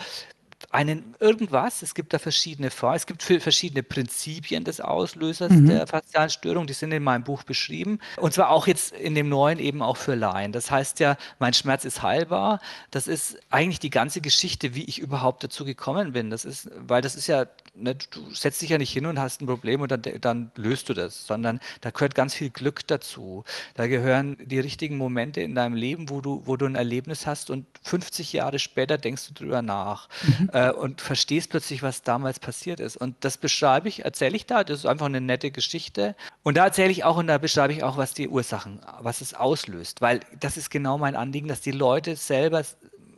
einen 0.76 1.14
irgendwas. 1.20 1.80
Es 1.80 1.94
gibt 1.94 2.12
da 2.12 2.18
verschiedene 2.18 2.70
Formen. 2.70 2.96
Es 2.96 3.06
gibt 3.06 3.22
verschiedene 3.22 3.82
Prinzipien 3.82 4.62
des 4.62 4.82
Auslösers 4.82 5.50
der 5.50 5.86
faszialen 5.86 6.28
Störung. 6.28 6.66
Die 6.66 6.74
sind 6.74 6.92
in 6.92 7.02
meinem 7.02 7.24
Buch 7.24 7.44
beschrieben. 7.44 7.98
Und 8.18 8.34
zwar 8.34 8.50
auch 8.50 8.66
jetzt 8.66 8.92
in 8.92 9.14
dem 9.14 9.30
neuen 9.30 9.58
eben 9.58 9.80
auch 9.80 9.96
für 9.96 10.14
Laien. 10.14 10.52
Das 10.52 10.70
heißt 10.70 11.00
ja, 11.00 11.16
mein 11.38 11.54
Schmerz 11.54 11.86
ist 11.86 12.02
heilbar. 12.02 12.60
Das 12.90 13.06
ist 13.08 13.38
eigentlich 13.48 13.80
die 13.80 13.88
ganze 13.88 14.20
Geschichte, 14.20 14.74
wie 14.74 14.84
ich 14.84 14.98
überhaupt 14.98 15.42
dazu 15.42 15.64
gekommen 15.64 16.12
bin. 16.12 16.28
Das 16.28 16.44
ist, 16.44 16.68
weil 16.76 17.00
das 17.00 17.16
ist 17.16 17.26
ja, 17.26 17.46
ne, 17.74 17.94
du 17.94 18.30
setzt 18.34 18.60
dich 18.60 18.68
ja 18.68 18.76
nicht 18.76 18.92
hin 18.92 19.06
und 19.06 19.18
hast 19.18 19.40
ein 19.40 19.46
Problem 19.46 19.80
und 19.80 19.90
dann, 19.90 20.02
dann 20.20 20.50
löst 20.56 20.90
du 20.90 20.94
das, 20.94 21.26
sondern 21.26 21.58
da 21.80 21.88
gehört 21.88 22.14
ganz 22.14 22.34
viel 22.34 22.50
Glück 22.50 22.86
dazu. 22.86 23.44
Da 23.74 23.86
gehören 23.86 24.36
die 24.44 24.60
richtigen 24.60 24.98
Momente 24.98 25.40
in 25.40 25.54
deinem 25.54 25.74
Leben, 25.74 26.10
wo 26.10 26.20
du, 26.20 26.42
wo 26.44 26.58
du 26.58 26.66
ein 26.66 26.74
Erlebnis 26.74 27.26
hast 27.26 27.48
und 27.48 27.64
50 27.82 28.34
Jahre 28.34 28.58
später 28.58 28.98
denkst 28.98 29.28
du 29.28 29.32
drüber 29.32 29.62
nach 29.62 30.10
äh, 30.52 30.65
und 30.70 31.00
verstehst 31.00 31.50
plötzlich, 31.50 31.82
was 31.82 32.02
damals 32.02 32.38
passiert 32.40 32.80
ist. 32.80 32.96
Und 32.96 33.16
das 33.20 33.38
beschreibe 33.38 33.88
ich, 33.88 34.04
erzähle 34.04 34.36
ich 34.36 34.46
da. 34.46 34.64
Das 34.64 34.80
ist 34.80 34.86
einfach 34.86 35.06
eine 35.06 35.20
nette 35.20 35.50
Geschichte. 35.50 36.14
Und 36.42 36.56
da 36.56 36.64
erzähle 36.64 36.90
ich 36.90 37.04
auch 37.04 37.16
und 37.16 37.26
da 37.26 37.38
beschreibe 37.38 37.72
ich 37.72 37.82
auch, 37.82 37.96
was 37.96 38.14
die 38.14 38.28
Ursachen, 38.28 38.80
was 39.00 39.20
es 39.20 39.34
auslöst. 39.34 40.00
Weil 40.00 40.20
das 40.38 40.56
ist 40.56 40.70
genau 40.70 40.98
mein 40.98 41.16
Anliegen, 41.16 41.48
dass 41.48 41.60
die 41.60 41.72
Leute 41.72 42.16
selber 42.16 42.62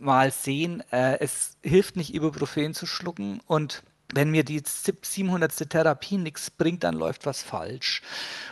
mal 0.00 0.30
sehen, 0.30 0.82
äh, 0.92 1.18
es 1.20 1.56
hilft 1.62 1.96
nicht, 1.96 2.14
Ibuprofen 2.14 2.72
zu 2.74 2.86
schlucken 2.86 3.40
und 3.46 3.82
wenn 4.14 4.30
mir 4.30 4.44
die 4.44 4.62
sieb- 4.64 5.04
700. 5.04 5.68
Therapie 5.68 6.16
nichts 6.16 6.50
bringt, 6.50 6.84
dann 6.84 6.94
läuft 6.94 7.26
was 7.26 7.42
falsch. 7.42 8.02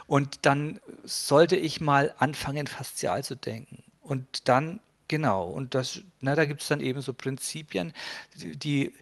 Und 0.06 0.44
dann 0.44 0.80
sollte 1.04 1.56
ich 1.56 1.80
mal 1.80 2.14
anfangen, 2.18 2.66
faszial 2.66 3.24
zu 3.24 3.36
denken. 3.36 3.82
Und 4.02 4.48
dann, 4.48 4.80
genau, 5.08 5.44
und 5.48 5.74
das, 5.74 6.02
na, 6.20 6.34
da 6.34 6.44
gibt 6.44 6.62
es 6.62 6.68
dann 6.68 6.80
eben 6.80 7.00
so 7.00 7.14
Prinzipien, 7.14 7.92
die, 8.36 8.92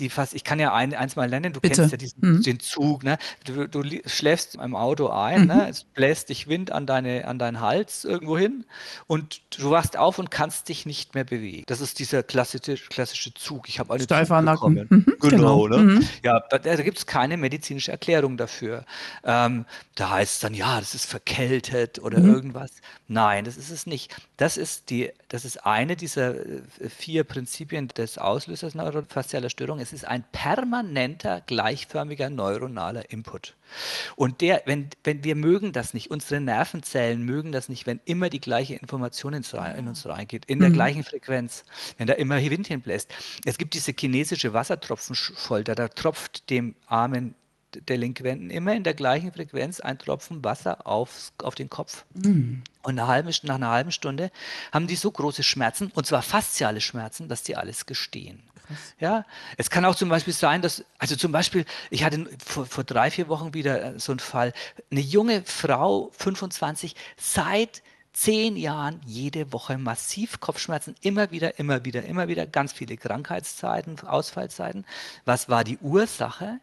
die 0.00 0.10
fast, 0.10 0.34
ich 0.34 0.42
kann 0.44 0.58
ja 0.58 0.72
ein, 0.74 0.94
eins 0.94 1.14
mal 1.16 1.28
nennen, 1.28 1.52
du 1.52 1.60
Bitte. 1.60 1.76
kennst 1.76 1.92
ja 1.92 1.96
diesen, 1.98 2.18
Mhm. 2.20 2.42
den 2.42 2.58
Zug, 2.60 3.04
ne? 3.04 3.18
Du, 3.44 3.68
du 3.68 3.82
schläfst 4.06 4.56
im 4.56 4.74
Auto 4.74 5.08
ein, 5.08 5.46
ne? 5.46 5.68
Es 5.68 5.84
bläst 5.84 6.28
dich 6.30 6.48
Wind 6.48 6.72
an, 6.72 6.86
deine, 6.86 7.26
an 7.28 7.38
deinen 7.38 7.60
Hals 7.60 8.04
irgendwo 8.04 8.36
hin 8.38 8.64
und 9.06 9.42
du 9.58 9.70
wachst 9.70 9.96
auf 9.96 10.18
und 10.18 10.30
kannst 10.30 10.68
dich 10.68 10.86
nicht 10.86 11.14
mehr 11.14 11.24
bewegen. 11.24 11.64
Das 11.66 11.80
ist 11.80 11.98
dieser 11.98 12.22
klassische, 12.22 12.76
klassische 12.88 13.32
Zug. 13.34 13.68
Ich 13.68 13.78
habe 13.78 13.90
Zug 13.98 14.04
Steifer 14.04 14.42
Nacken. 14.42 14.74
bekommen. 14.74 15.04
Mhm, 15.06 15.14
Genau, 15.20 15.62
genau. 15.64 15.68
ne? 15.68 15.94
Mhm. 15.94 16.08
Ja, 16.22 16.40
da, 16.50 16.58
da 16.58 16.76
gibt 16.76 16.98
es 16.98 17.06
keine 17.06 17.36
medizinische 17.36 17.92
Erklärung 17.92 18.36
dafür. 18.36 18.84
Ähm, 19.24 19.66
da 19.94 20.10
heißt 20.10 20.34
es 20.34 20.40
dann, 20.40 20.54
ja, 20.54 20.80
das 20.80 20.94
ist 20.94 21.06
verkältet 21.06 21.98
oder 21.98 22.20
Mhm. 22.20 22.30
irgendwas. 22.34 22.70
Nein, 23.08 23.44
das 23.44 23.56
ist 23.56 23.70
es 23.70 23.86
nicht. 23.86 24.14
Das 24.36 24.56
ist 24.56 24.90
die, 24.90 25.10
das 25.28 25.44
ist 25.44 25.66
eine 25.66 25.96
dieser 25.96 26.34
äh, 26.34 26.62
vier 26.88 27.24
Prinzipien 27.24 27.88
des 27.88 28.16
Auslösers 28.18 28.74
neurofaszialer 28.74 29.50
Störung. 29.50 29.78
Es 29.80 29.89
ist 29.92 30.04
ein 30.04 30.24
permanenter, 30.32 31.42
gleichförmiger 31.46 32.30
neuronaler 32.30 33.10
Input. 33.10 33.56
Und 34.16 34.40
der, 34.40 34.62
wenn, 34.66 34.88
wenn 35.04 35.22
wir 35.24 35.36
mögen 35.36 35.72
das 35.72 35.94
nicht, 35.94 36.10
unsere 36.10 36.40
Nervenzellen 36.40 37.22
mögen 37.22 37.52
das 37.52 37.68
nicht, 37.68 37.86
wenn 37.86 38.00
immer 38.04 38.30
die 38.30 38.40
gleiche 38.40 38.74
Information 38.74 39.34
rein- 39.34 39.76
in 39.76 39.88
uns 39.88 40.06
reingeht, 40.06 40.44
in 40.46 40.58
der 40.58 40.70
gleichen 40.70 41.04
Frequenz, 41.04 41.64
wenn 41.98 42.06
da 42.06 42.14
immer 42.14 42.40
Wind 42.40 42.66
hinbläst. 42.66 43.10
Es 43.44 43.58
gibt 43.58 43.74
diese 43.74 43.92
chinesische 43.92 44.52
Wassertropfenfolter, 44.52 45.74
da 45.74 45.88
tropft 45.88 46.50
dem 46.50 46.74
armen 46.86 47.34
Delinquenten 47.88 48.50
immer 48.50 48.74
in 48.74 48.82
der 48.82 48.94
gleichen 48.94 49.32
Frequenz 49.32 49.78
ein 49.80 49.96
Tropfen 49.98 50.42
Wasser 50.42 50.86
aufs, 50.86 51.32
auf 51.42 51.54
den 51.54 51.70
Kopf. 51.70 52.04
Und 52.82 52.98
eine 52.98 53.06
halbe, 53.06 53.30
nach 53.44 53.54
einer 53.54 53.70
halben 53.70 53.92
Stunde 53.92 54.32
haben 54.72 54.88
die 54.88 54.96
so 54.96 55.10
große 55.10 55.44
Schmerzen, 55.44 55.92
und 55.94 56.06
zwar 56.06 56.22
fasziale 56.22 56.80
Schmerzen, 56.80 57.28
dass 57.28 57.44
die 57.44 57.56
alles 57.56 57.86
gestehen. 57.86 58.42
Ja, 58.98 59.24
es 59.56 59.70
kann 59.70 59.84
auch 59.84 59.94
zum 59.94 60.08
Beispiel 60.08 60.34
sein, 60.34 60.62
dass, 60.62 60.84
also 60.98 61.16
zum 61.16 61.32
Beispiel, 61.32 61.64
ich 61.90 62.04
hatte 62.04 62.26
vor, 62.44 62.66
vor 62.66 62.84
drei, 62.84 63.10
vier 63.10 63.28
Wochen 63.28 63.54
wieder 63.54 63.94
äh, 63.94 63.98
so 63.98 64.12
einen 64.12 64.18
Fall, 64.18 64.52
eine 64.90 65.00
junge 65.00 65.42
Frau, 65.44 66.10
25, 66.18 66.94
seit 67.16 67.82
zehn 68.12 68.56
Jahren 68.56 69.00
jede 69.06 69.52
Woche 69.52 69.78
massiv 69.78 70.40
Kopfschmerzen, 70.40 70.94
immer 71.00 71.30
wieder, 71.30 71.58
immer 71.58 71.84
wieder, 71.84 72.04
immer 72.04 72.28
wieder, 72.28 72.46
ganz 72.46 72.72
viele 72.72 72.96
Krankheitszeiten, 72.96 74.00
Ausfallzeiten. 74.00 74.84
Was 75.24 75.48
war 75.48 75.64
die 75.64 75.78
Ursache? 75.78 76.60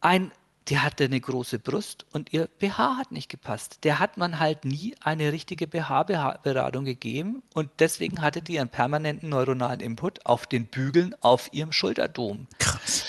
ein, 0.00 0.30
die 0.68 0.78
hatte 0.78 1.04
eine 1.04 1.20
große 1.20 1.58
Brust 1.58 2.04
und 2.12 2.32
ihr 2.32 2.48
BH 2.58 2.96
hat 2.96 3.12
nicht 3.12 3.28
gepasst. 3.28 3.78
Der 3.84 3.98
hat 3.98 4.16
man 4.16 4.38
halt 4.38 4.64
nie 4.64 4.94
eine 5.00 5.32
richtige 5.32 5.66
BH-Beratung 5.66 6.84
gegeben 6.84 7.42
und 7.54 7.70
deswegen 7.78 8.20
hatte 8.20 8.42
die 8.42 8.60
einen 8.60 8.68
permanenten 8.68 9.30
neuronalen 9.30 9.80
Input 9.80 10.26
auf 10.26 10.46
den 10.46 10.66
Bügeln 10.66 11.14
auf 11.20 11.52
ihrem 11.52 11.72
Schulterdom. 11.72 12.46
Krass. 12.58 13.04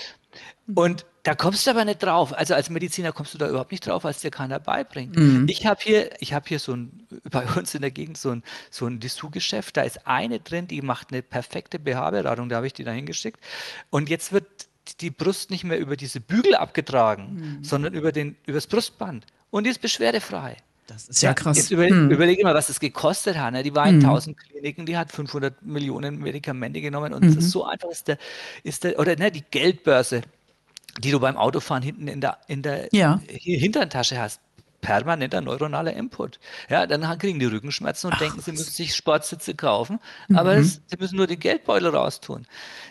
Und 0.74 1.06
da 1.24 1.36
kommst 1.36 1.66
du 1.66 1.72
aber 1.72 1.84
nicht 1.84 2.02
drauf. 2.02 2.34
Also 2.34 2.54
als 2.54 2.70
Mediziner 2.70 3.12
kommst 3.12 3.34
du 3.34 3.38
da 3.38 3.50
überhaupt 3.50 3.72
nicht 3.72 3.86
drauf, 3.86 4.04
es 4.06 4.20
dir 4.20 4.32
keiner 4.32 4.60
beibringt. 4.60 5.16
Mhm. 5.18 5.48
Ich 5.50 5.66
habe 5.66 5.80
hier, 5.84 6.12
ich 6.20 6.34
habe 6.34 6.48
hier 6.48 6.60
so 6.60 6.74
ein, 6.74 7.08
bei 7.30 7.46
uns 7.46 7.76
in 7.76 7.82
der 7.82 7.92
Gegend 7.92 8.18
so 8.18 8.32
ein, 8.32 8.44
so 8.70 8.86
ein 8.86 9.00
Dessous-Geschäft. 9.00 9.76
Da 9.78 9.82
ist 9.82 10.08
eine 10.08 10.40
drin, 10.40 10.68
die 10.68 10.82
macht 10.82 11.12
eine 11.12 11.22
perfekte 11.22 11.80
BH-Beratung. 11.80 12.50
Da 12.50 12.58
habe 12.58 12.68
ich 12.68 12.74
die 12.74 12.84
da 12.84 12.92
hingeschickt. 12.92 13.40
Und 13.90 14.10
jetzt 14.10 14.32
wird 14.32 14.69
die 14.98 15.10
Brust 15.12 15.50
nicht 15.52 15.64
mehr 15.64 15.80
über 15.80 15.96
diese 15.96 16.20
Bügel 16.20 16.56
abgetragen, 16.56 17.58
Mhm. 17.60 17.64
sondern 17.64 17.94
über 17.94 18.12
den, 18.12 18.36
übers 18.46 18.68
Brustband. 18.68 19.26
Und 19.52 19.66
die 19.66 19.70
ist 19.72 19.82
beschwerdefrei. 19.82 20.58
Das 20.88 21.08
ist 21.08 21.22
ja 21.22 21.34
krass. 21.36 21.56
Jetzt 21.58 21.70
über, 21.72 21.86
Hm. 21.88 22.10
überlege 22.10 22.44
mal, 22.44 22.56
was 22.56 22.68
das 22.68 22.80
gekostet 22.80 23.38
hat. 23.38 23.54
Ne? 23.54 23.62
Die 23.62 23.76
war 23.76 23.88
in 23.88 24.00
1000 24.00 24.36
Kliniken, 24.38 24.86
die 24.88 24.98
hat 24.98 25.12
500 25.12 25.62
Millionen 25.62 26.18
Medikamente 26.20 26.82
genommen 26.82 27.14
und 27.14 27.24
Mhm. 27.24 27.36
das 27.36 27.46
ist 27.46 27.52
so 27.52 27.64
einfach 27.66 27.90
ist 27.90 28.08
der, 28.08 28.18
ist 28.64 28.84
der 28.84 28.98
oder 29.00 29.16
ne, 29.16 29.32
die 29.32 29.44
Geldbörse, 29.52 30.22
die 31.00 31.12
du 31.12 31.20
beim 31.20 31.38
Autofahren 31.38 31.84
hinten 31.84 32.08
in 32.08 32.22
der, 32.22 32.40
in 32.48 32.64
der 32.64 32.90
Ja. 32.92 33.22
hier 33.30 33.60
Hinterntasche 33.60 34.20
hast. 34.20 34.42
Permanenter 34.82 35.42
neuronaler 35.42 35.94
Input. 35.94 36.40
Ja, 36.70 36.88
dann 36.88 37.02
kriegen 37.20 37.40
die 37.40 37.46
Rückenschmerzen 37.46 38.12
und 38.12 38.20
denken, 38.22 38.42
sie 38.42 38.52
müssen 38.52 38.72
sich 38.72 38.96
Sportsitze 38.96 39.56
kaufen, 39.56 40.00
aber 40.34 40.54
Mhm. 40.56 40.62
es, 40.62 40.82
sie 40.88 40.98
müssen 40.98 41.18
nur 41.18 41.28
den 41.28 41.40
Geldbeutel 41.40 41.90
raustun. 41.90 42.46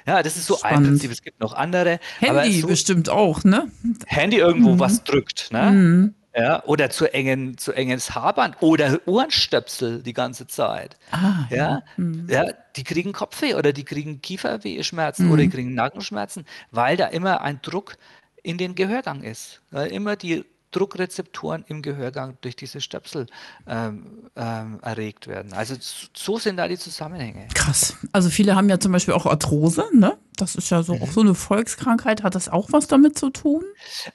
Ja, 0.07 0.23
das 0.23 0.37
ist 0.37 0.47
so 0.47 0.55
ein 0.57 0.59
Spannend. 0.59 0.89
Prinzip. 0.89 1.11
Es 1.11 1.23
gibt 1.23 1.41
noch 1.41 1.53
andere. 1.55 1.99
Handy 2.21 2.61
so 2.61 2.69
bestimmt 2.69 3.09
auch, 3.09 3.45
ne? 3.45 3.71
Handy 4.07 4.37
irgendwo 4.39 4.75
Mhm. 4.75 4.81
was 4.81 5.05
drückt, 5.05 5.53
ne? 5.53 6.13
Ja, 6.37 6.63
oder 6.65 6.89
zu 6.91 7.13
engen, 7.13 7.59
zu 7.59 7.73
enges 7.73 8.15
Haarband 8.15 8.57
oder 8.61 9.01
Ohrenstöpsel 9.07 10.03
die 10.03 10.13
ganze 10.13 10.47
Zeit. 10.47 10.97
Ah, 11.11 11.47
Ja, 11.51 11.83
ja, 12.29 12.45
die 12.77 12.85
kriegen 12.85 13.13
Kopfweh 13.13 13.55
oder 13.55 13.73
die 13.73 13.85
kriegen 13.85 14.21
Kieferwehschmerzen 14.23 15.27
Mhm. 15.27 15.33
oder 15.33 15.43
die 15.43 15.49
kriegen 15.49 15.75
Nackenschmerzen, 15.75 16.45
weil 16.71 16.97
da 16.97 17.07
immer 17.07 17.41
ein 17.41 17.61
Druck 17.63 17.97
in 18.45 18.57
den 18.57 18.75
Gehörgang 18.77 19.23
ist. 19.25 19.63
Weil 19.73 19.89
immer 19.91 20.15
die 20.17 20.45
Druckrezeptoren 20.71 21.65
im 21.69 21.83
Gehörgang 21.83 22.37
durch 22.43 22.57
diese 22.57 22.81
Stöpsel 22.81 23.27
ähm, 23.67 24.31
ähm, 24.37 24.79
erregt 24.83 25.27
werden. 25.27 25.53
Also 25.53 25.75
so 25.81 26.39
sind 26.39 26.57
da 26.57 26.69
die 26.69 26.79
Zusammenhänge. 26.79 27.49
Krass. 27.55 27.97
Also 28.13 28.29
viele 28.31 28.55
haben 28.55 28.69
ja 28.69 28.79
zum 28.79 28.93
Beispiel 28.93 29.15
auch 29.15 29.27
Arthrose, 29.27 29.85
ne? 29.95 30.19
Das 30.37 30.55
ist 30.55 30.71
ja 30.71 30.83
so 30.83 30.95
Mhm. 30.95 31.03
auch 31.03 31.11
so 31.11 31.21
eine 31.21 31.35
Volkskrankheit. 31.35 32.23
Hat 32.23 32.35
das 32.35 32.49
auch 32.49 32.69
was 32.71 32.87
damit 32.87 33.19
zu 33.19 33.31
tun? 33.31 33.65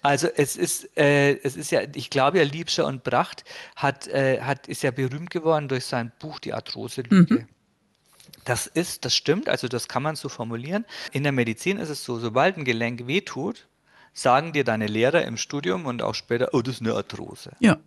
Also 0.02 0.28
es 0.36 0.56
ist, 0.56 0.96
äh, 0.98 1.38
es 1.44 1.56
ist 1.56 1.72
ja, 1.72 1.82
ich 1.96 2.10
glaube 2.10 2.38
ja, 2.38 2.44
Liebscher 2.44 2.86
und 2.86 3.04
Bracht 3.04 3.44
hat, 3.76 4.08
äh, 4.08 4.42
hat, 4.42 4.68
ist 4.68 4.84
ja 4.84 4.92
berühmt 4.92 5.32
geworden 5.32 5.68
durch 5.68 5.86
sein 5.86 6.12
Buch 6.20 6.40
Die 6.40 6.54
Arthrose-Lüge. 6.54 7.48
Das 8.46 8.68
ist, 8.68 9.06
das 9.06 9.16
stimmt, 9.16 9.48
also 9.48 9.68
das 9.68 9.88
kann 9.88 10.04
man 10.04 10.16
so 10.16 10.28
formulieren. 10.30 10.86
In 11.14 11.24
der 11.24 11.32
Medizin 11.32 11.78
ist 11.78 11.90
es 11.90 12.04
so, 12.04 12.20
sobald 12.20 12.58
ein 12.58 12.66
Gelenk 12.66 13.08
wehtut, 13.08 13.68
sagen 14.14 14.54
dir 14.54 14.64
deine 14.64 14.88
Lehrer 14.88 15.26
im 15.26 15.38
Studium 15.38 15.86
und 15.86 16.02
auch 16.02 16.16
später, 16.16 16.50
oh, 16.54 16.62
das 16.62 16.76
ist 16.76 16.82
eine 16.82 16.94
Arthrose. 16.94 17.52
Ja. 17.60 17.78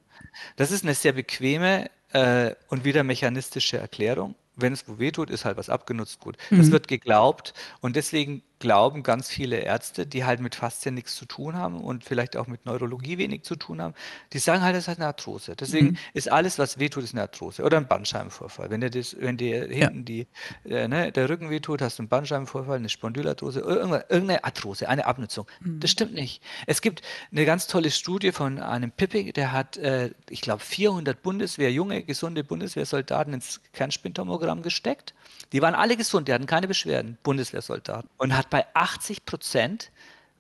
Das 0.57 0.71
ist 0.71 0.85
eine 0.85 0.95
sehr 0.95 1.13
bequeme 1.13 1.91
äh, 2.13 2.55
und 2.69 2.85
wieder 2.85 3.05
mechanistische 3.05 3.79
Erklärung. 3.79 4.35
Wenn 4.57 4.73
es 4.73 4.89
wo 4.89 4.99
wehtut, 4.99 5.31
ist 5.31 5.45
halt 5.45 5.59
was 5.59 5.69
abgenutzt, 5.69 6.19
gut. 6.21 6.39
Das 6.51 6.71
wird 6.71 6.89
geglaubt 6.89 7.53
und 7.83 7.95
deswegen 7.95 8.43
glauben 8.59 9.03
ganz 9.03 9.29
viele 9.29 9.59
Ärzte, 9.59 10.07
die 10.07 10.25
halt 10.25 10.41
mit 10.41 10.55
Faszien 10.55 10.95
nichts 10.95 11.15
zu 11.15 11.27
tun 11.27 11.57
haben 11.57 11.81
und 11.81 12.05
vielleicht 12.05 12.37
auch 12.37 12.47
mit 12.47 12.65
Neurologie 12.65 13.19
wenig 13.19 13.43
zu 13.43 13.57
tun 13.57 13.83
haben, 13.83 13.95
die 14.33 14.39
sagen 14.39 14.63
halt, 14.63 14.75
das 14.75 14.85
ist 14.85 14.89
halt 14.89 14.99
eine 14.99 15.09
Arthrose. 15.09 15.55
Deswegen 15.57 15.99
ist 16.15 16.31
alles, 16.31 16.59
was 16.59 16.79
wehtut, 16.79 17.05
ist 17.05 17.15
eine 17.15 17.23
Arthrose 17.23 17.63
oder 17.63 17.77
ein 17.77 17.87
Bandscheibenvorfall. 17.87 18.71
Wenn 18.71 18.81
dir, 18.81 18.91
das, 18.91 19.17
wenn 19.19 19.37
dir 19.37 19.67
hinten 19.69 20.05
die, 20.05 20.27
äh, 20.65 20.89
ne, 20.89 21.13
der 21.13 21.29
Rücken 21.29 21.51
wehtut, 21.51 21.83
hast 21.83 21.99
du 21.99 22.03
einen 22.03 22.09
Bandscheibenvorfall, 22.09 22.77
eine 22.77 22.89
Spondylarthrose, 22.89 23.61
irgendeine 23.61 24.45
Arthrose, 24.45 24.89
eine 24.89 25.07
Abnutzung. 25.07 25.47
Das 25.81 25.91
stimmt 25.91 26.15
nicht. 26.15 26.43
Es 26.67 26.81
gibt 26.81 27.03
eine 27.31 27.45
ganz 27.45 27.67
tolle 27.67 27.91
Studie 27.91 28.33
von 28.33 28.59
einem 28.61 28.91
Pippi, 28.91 29.33
der 29.33 29.53
hat, 29.53 29.77
äh, 29.77 30.11
ich 30.31 30.41
glaube, 30.41 30.63
400 30.63 31.23
Bundeswehr, 31.23 31.71
junge, 31.71 32.03
gesunde 32.03 32.43
Bundeswehrsoldaten 32.43 33.35
ins 33.35 33.61
Kernspintomogramm 33.73 34.63
gesteckt. 34.63 35.15
Die 35.53 35.63
waren 35.63 35.75
alle 35.75 35.97
gesund, 35.97 36.29
die 36.29 36.33
hatten 36.33 36.47
keine 36.47 36.67
Beschwerden, 36.67 37.19
Bundeswehrsoldaten. 37.23 38.09
Und 38.17 38.37
hat 38.37 38.46
bei 38.51 38.67
80 38.75 39.25
Prozent 39.25 39.91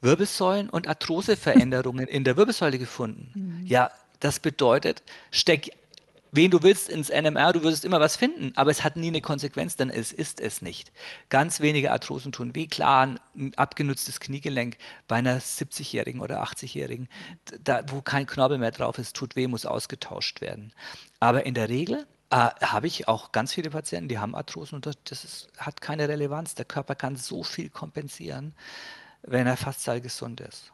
Wirbelsäulen- 0.02 0.70
und 0.70 0.88
Arthroseveränderungen 0.88 2.06
in 2.06 2.25
der 2.25 2.36
Wirbelsäule 2.36 2.78
gefunden. 2.78 3.62
Ja, 3.64 3.90
das 4.20 4.40
bedeutet, 4.40 5.02
steck 5.30 5.70
wen 6.36 6.50
du 6.50 6.62
willst 6.62 6.88
ins 6.88 7.08
NMR, 7.08 7.52
du 7.52 7.62
würdest 7.62 7.84
immer 7.84 7.98
was 7.98 8.16
finden, 8.16 8.52
aber 8.56 8.70
es 8.70 8.84
hat 8.84 8.96
nie 8.96 9.08
eine 9.08 9.20
Konsequenz, 9.20 9.76
denn 9.76 9.90
es 9.90 10.12
ist 10.12 10.40
es 10.40 10.62
nicht. 10.62 10.92
Ganz 11.28 11.60
wenige 11.60 11.92
Arthrosen 11.92 12.30
tun 12.30 12.54
weh. 12.54 12.66
Klar, 12.66 13.16
ein 13.34 13.54
abgenutztes 13.56 14.20
Kniegelenk 14.20 14.76
bei 15.08 15.16
einer 15.16 15.40
70-Jährigen 15.40 16.20
oder 16.20 16.42
80-Jährigen, 16.42 17.08
da, 17.64 17.82
wo 17.88 18.02
kein 18.02 18.26
Knorpel 18.26 18.58
mehr 18.58 18.70
drauf 18.70 18.98
ist, 18.98 19.16
tut 19.16 19.34
weh, 19.34 19.46
muss 19.46 19.66
ausgetauscht 19.66 20.40
werden. 20.40 20.72
Aber 21.20 21.46
in 21.46 21.54
der 21.54 21.68
Regel 21.68 22.06
äh, 22.30 22.50
habe 22.61 22.87
ich 22.87 23.09
auch 23.09 23.33
ganz 23.33 23.52
viele 23.52 23.71
Patienten, 23.71 24.09
die 24.09 24.18
haben 24.18 24.35
Arthrosen 24.35 24.76
und 24.76 24.87
das, 24.87 24.97
das 25.04 25.25
ist, 25.25 25.49
hat 25.59 25.80
keine 25.80 26.09
Relevanz. 26.09 26.54
Der 26.54 26.64
Körper 26.64 26.95
kann 26.95 27.16
so 27.16 27.42
viel 27.42 27.71
kompensieren, 27.71 28.54
wenn 29.23 29.47
er 29.47 29.56
fast 29.56 29.85
gesund 30.02 30.40
ist. 30.40 30.73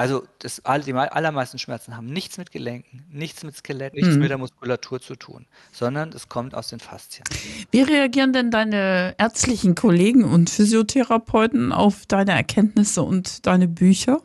Also 0.00 0.26
das, 0.38 0.62
die 0.86 0.94
allermeisten 0.94 1.58
Schmerzen 1.58 1.94
haben 1.94 2.06
nichts 2.06 2.38
mit 2.38 2.52
Gelenken, 2.52 3.04
nichts 3.10 3.44
mit 3.44 3.54
Skelett, 3.54 3.92
nichts 3.92 4.14
mit 4.16 4.30
der 4.30 4.38
Muskulatur 4.38 4.98
zu 4.98 5.14
tun, 5.14 5.44
sondern 5.72 6.08
es 6.14 6.30
kommt 6.30 6.54
aus 6.54 6.68
den 6.68 6.80
Faszien. 6.80 7.24
Wie 7.70 7.82
reagieren 7.82 8.32
denn 8.32 8.50
deine 8.50 9.14
ärztlichen 9.18 9.74
Kollegen 9.74 10.24
und 10.24 10.48
Physiotherapeuten 10.48 11.72
auf 11.72 12.06
deine 12.06 12.32
Erkenntnisse 12.32 13.02
und 13.02 13.44
deine 13.46 13.68
Bücher? 13.68 14.22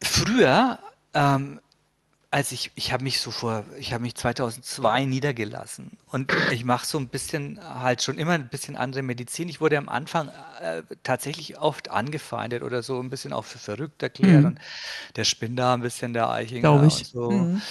Früher, 0.00 0.78
ähm, 1.12 1.58
als 2.32 2.52
ich, 2.52 2.70
ich 2.76 2.92
habe 2.92 3.02
mich 3.02 3.20
so 3.20 3.32
vor, 3.32 3.64
ich 3.78 3.92
habe 3.92 4.02
mich 4.02 4.14
2002 4.14 5.04
niedergelassen 5.04 5.98
und 6.06 6.32
ich 6.52 6.64
mache 6.64 6.86
so 6.86 6.98
ein 6.98 7.08
bisschen 7.08 7.58
halt 7.62 8.02
schon 8.02 8.18
immer 8.18 8.32
ein 8.32 8.48
bisschen 8.48 8.76
andere 8.76 9.02
Medizin. 9.02 9.48
Ich 9.48 9.60
wurde 9.60 9.78
am 9.78 9.88
Anfang 9.88 10.28
äh, 10.60 10.82
tatsächlich 11.02 11.58
oft 11.58 11.90
angefeindet 11.90 12.62
oder 12.62 12.82
so 12.84 13.00
ein 13.00 13.10
bisschen 13.10 13.32
auch 13.32 13.44
für 13.44 13.58
verrückt 13.58 14.02
erklärt 14.02 14.44
und 14.44 14.60
der 15.16 15.24
Spinner 15.24 15.72
ein 15.74 15.80
bisschen 15.82 16.12
der 16.12 16.30
Eichinger 16.30 16.70
Glaube 16.70 16.86
und 16.94 17.06
so. 17.06 17.30
Mhm. 17.30 17.62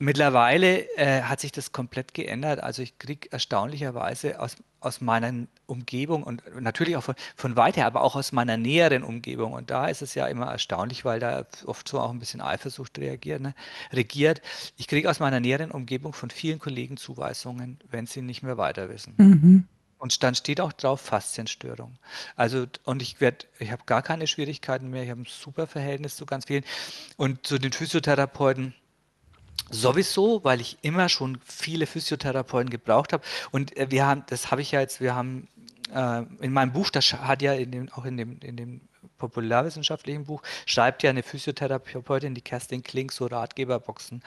Mittlerweile 0.00 0.88
äh, 0.96 1.22
hat 1.22 1.40
sich 1.40 1.50
das 1.50 1.72
komplett 1.72 2.14
geändert. 2.14 2.60
Also 2.60 2.82
ich 2.82 2.98
kriege 2.98 3.32
erstaunlicherweise 3.32 4.40
aus, 4.40 4.56
aus 4.78 5.00
meiner 5.00 5.46
Umgebung 5.66 6.22
und 6.22 6.42
natürlich 6.60 6.96
auch 6.96 7.02
von, 7.02 7.16
von 7.34 7.56
weiter, 7.56 7.84
aber 7.84 8.02
auch 8.02 8.14
aus 8.14 8.30
meiner 8.30 8.56
näheren 8.56 9.02
Umgebung. 9.02 9.54
Und 9.54 9.70
da 9.70 9.88
ist 9.88 10.02
es 10.02 10.14
ja 10.14 10.28
immer 10.28 10.46
erstaunlich, 10.46 11.04
weil 11.04 11.18
da 11.18 11.46
oft 11.66 11.88
so 11.88 11.98
auch 11.98 12.10
ein 12.10 12.20
bisschen 12.20 12.40
Eifersucht 12.40 12.96
reagiert, 12.98 13.40
ne, 13.40 13.54
regiert. 13.92 14.40
Ich 14.76 14.86
kriege 14.86 15.10
aus 15.10 15.18
meiner 15.18 15.40
näheren 15.40 15.72
Umgebung 15.72 16.12
von 16.12 16.30
vielen 16.30 16.60
Kollegen 16.60 16.96
Zuweisungen, 16.96 17.80
wenn 17.90 18.06
sie 18.06 18.22
nicht 18.22 18.44
mehr 18.44 18.56
weiter 18.56 18.88
wissen. 18.88 19.14
Mhm. 19.16 19.68
Und 19.98 20.22
dann 20.22 20.36
steht 20.36 20.60
auch 20.60 20.72
drauf 20.72 21.00
Faszienstörung. 21.00 21.98
Also, 22.36 22.66
und 22.84 23.02
ich 23.02 23.20
werde, 23.20 23.46
ich 23.58 23.72
habe 23.72 23.82
gar 23.84 24.02
keine 24.02 24.28
Schwierigkeiten 24.28 24.90
mehr. 24.90 25.02
Ich 25.02 25.10
habe 25.10 25.22
ein 25.22 25.26
super 25.28 25.66
Verhältnis 25.66 26.14
zu 26.14 26.24
ganz 26.24 26.44
vielen. 26.44 26.64
Und 27.16 27.46
zu 27.46 27.58
den 27.58 27.72
Physiotherapeuten, 27.72 28.74
Sowieso, 29.70 30.42
weil 30.44 30.60
ich 30.60 30.78
immer 30.82 31.08
schon 31.08 31.38
viele 31.44 31.86
Physiotherapeuten 31.86 32.70
gebraucht 32.70 33.12
habe. 33.12 33.22
Und 33.50 33.76
äh, 33.76 33.90
wir 33.90 34.06
haben, 34.06 34.24
das 34.28 34.50
habe 34.50 34.62
ich 34.62 34.72
ja 34.72 34.80
jetzt, 34.80 35.00
wir 35.00 35.14
haben 35.14 35.48
äh, 35.94 36.22
in 36.40 36.52
meinem 36.52 36.72
Buch, 36.72 36.90
das 36.90 37.12
hat 37.12 37.42
ja 37.42 37.52
in 37.52 37.70
dem, 37.70 37.92
auch 37.92 38.04
in 38.04 38.16
dem, 38.16 38.38
in 38.40 38.56
dem 38.56 38.80
populärwissenschaftlichen 39.18 40.24
Buch, 40.24 40.42
schreibt 40.64 41.02
ja 41.02 41.10
eine 41.10 41.22
Physiotherapeutin, 41.22 42.34
die 42.34 42.40
Kerstin 42.40 42.82
Klink, 42.82 43.12
so 43.12 43.26
Ratgeberboxen. 43.26 44.22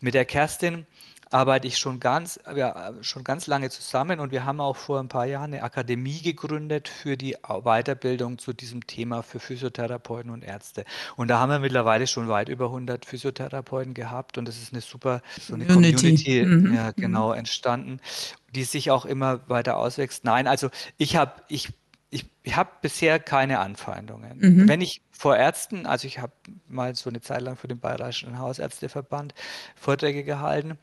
Mit 0.00 0.14
der 0.14 0.24
Kerstin 0.24 0.86
arbeite 1.32 1.66
ich 1.66 1.78
schon 1.78 2.00
ganz, 2.00 2.38
ja, 2.54 2.92
schon 3.00 3.24
ganz 3.24 3.46
lange 3.46 3.70
zusammen 3.70 4.20
und 4.20 4.32
wir 4.32 4.44
haben 4.44 4.60
auch 4.60 4.76
vor 4.76 5.00
ein 5.00 5.08
paar 5.08 5.26
Jahren 5.26 5.54
eine 5.54 5.62
Akademie 5.62 6.20
gegründet 6.20 6.88
für 6.88 7.16
die 7.16 7.36
Weiterbildung 7.42 8.38
zu 8.38 8.52
diesem 8.52 8.86
Thema 8.86 9.22
für 9.22 9.40
Physiotherapeuten 9.40 10.30
und 10.30 10.44
Ärzte. 10.44 10.84
Und 11.16 11.28
da 11.28 11.38
haben 11.38 11.50
wir 11.50 11.58
mittlerweile 11.58 12.06
schon 12.06 12.28
weit 12.28 12.48
über 12.48 12.66
100 12.66 13.04
Physiotherapeuten 13.04 13.94
gehabt 13.94 14.38
und 14.38 14.46
das 14.46 14.58
ist 14.58 14.72
eine 14.72 14.82
super 14.82 15.22
so 15.40 15.54
eine 15.54 15.66
Community, 15.66 15.96
Community 15.96 16.44
mhm. 16.44 16.74
ja, 16.74 16.88
mhm. 16.88 17.00
genau, 17.00 17.32
entstanden, 17.32 18.00
die 18.54 18.64
sich 18.64 18.90
auch 18.90 19.04
immer 19.04 19.40
weiter 19.48 19.76
auswächst. 19.76 20.24
Nein, 20.24 20.46
also 20.46 20.68
ich 20.98 21.16
habe, 21.16 21.32
ich 21.48 21.70
ich, 22.12 22.26
ich 22.42 22.56
habe 22.56 22.70
bisher 22.82 23.18
keine 23.18 23.58
Anfeindungen. 23.58 24.38
Mhm. 24.38 24.68
Wenn 24.68 24.82
ich 24.82 25.00
vor 25.10 25.36
Ärzten, 25.36 25.86
also 25.86 26.06
ich 26.06 26.18
habe 26.18 26.32
mal 26.68 26.94
so 26.94 27.08
eine 27.08 27.22
Zeit 27.22 27.40
lang 27.40 27.56
für 27.56 27.68
den 27.68 27.80
Bayerischen 27.80 28.38
Hausärzteverband 28.38 29.34
Vorträge 29.74 30.22
gehalten, 30.22 30.78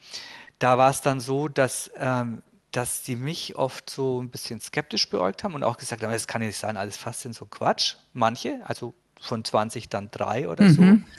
da 0.58 0.78
war 0.78 0.90
es 0.90 1.02
dann 1.02 1.20
so, 1.20 1.48
dass, 1.48 1.92
ähm, 1.98 2.42
dass 2.72 3.04
die 3.04 3.16
mich 3.16 3.56
oft 3.56 3.90
so 3.90 4.22
ein 4.22 4.30
bisschen 4.30 4.60
skeptisch 4.60 5.08
beäugt 5.10 5.44
haben 5.44 5.54
und 5.54 5.64
auch 5.64 5.78
gesagt 5.78 6.02
haben, 6.04 6.12
das 6.12 6.28
kann 6.28 6.42
ja 6.42 6.48
nicht 6.48 6.58
sein, 6.58 6.78
alles 6.78 6.98
fast 6.98 7.22
sind 7.22 7.36
so 7.36 7.46
Quatsch. 7.46 7.96
Manche, 8.14 8.60
also 8.66 8.96
von 9.22 9.46
20 9.46 9.88
dann 9.88 10.10
drei 10.10 10.50
oder 10.50 10.64
mhm. 10.64 10.74
so. 10.74 11.14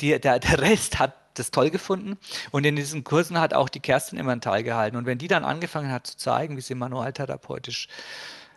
Die, 0.00 0.20
der, 0.20 0.38
der 0.38 0.60
Rest 0.60 1.00
hat 1.00 1.14
das 1.34 1.50
toll 1.50 1.70
gefunden. 1.70 2.18
Und 2.52 2.64
in 2.64 2.76
diesen 2.76 3.02
Kursen 3.02 3.40
hat 3.40 3.52
auch 3.52 3.68
die 3.68 3.80
Kerstin 3.80 4.18
immer 4.18 4.32
einen 4.32 4.40
Teil 4.40 4.62
gehalten. 4.62 4.96
Und 4.96 5.06
wenn 5.06 5.18
die 5.18 5.28
dann 5.28 5.44
angefangen 5.44 5.90
hat 5.90 6.06
zu 6.06 6.16
zeigen, 6.16 6.56
wie 6.56 6.60
sie 6.60 6.74
manualtherapeutisch 6.74 7.88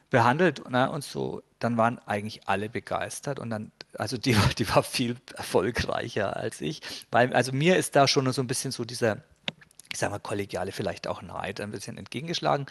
behandelt 0.10 0.70
ne, 0.70 0.90
und 0.90 1.04
so, 1.04 1.42
dann 1.60 1.78
waren 1.78 2.00
eigentlich 2.00 2.48
alle 2.48 2.70
begeistert 2.70 3.40
und 3.40 3.50
dann, 3.50 3.72
also 3.98 4.18
die, 4.18 4.36
die 4.58 4.70
war 4.70 4.84
viel 4.84 5.18
erfolgreicher 5.36 6.36
als 6.36 6.62
ich, 6.62 6.82
weil, 7.12 7.34
also 7.34 7.52
mir 7.52 7.78
ist 7.78 7.96
da 7.96 8.08
schon 8.08 8.32
so 8.32 8.42
ein 8.42 8.48
bisschen 8.48 8.72
so 8.72 8.86
dieser 8.86 9.18
ich 9.92 9.98
sage 9.98 10.12
mal, 10.12 10.20
kollegiale 10.20 10.72
vielleicht 10.72 11.08
auch 11.08 11.22
Neid 11.22 11.60
ein 11.60 11.72
bisschen 11.72 11.98
entgegengeschlagen. 11.98 12.68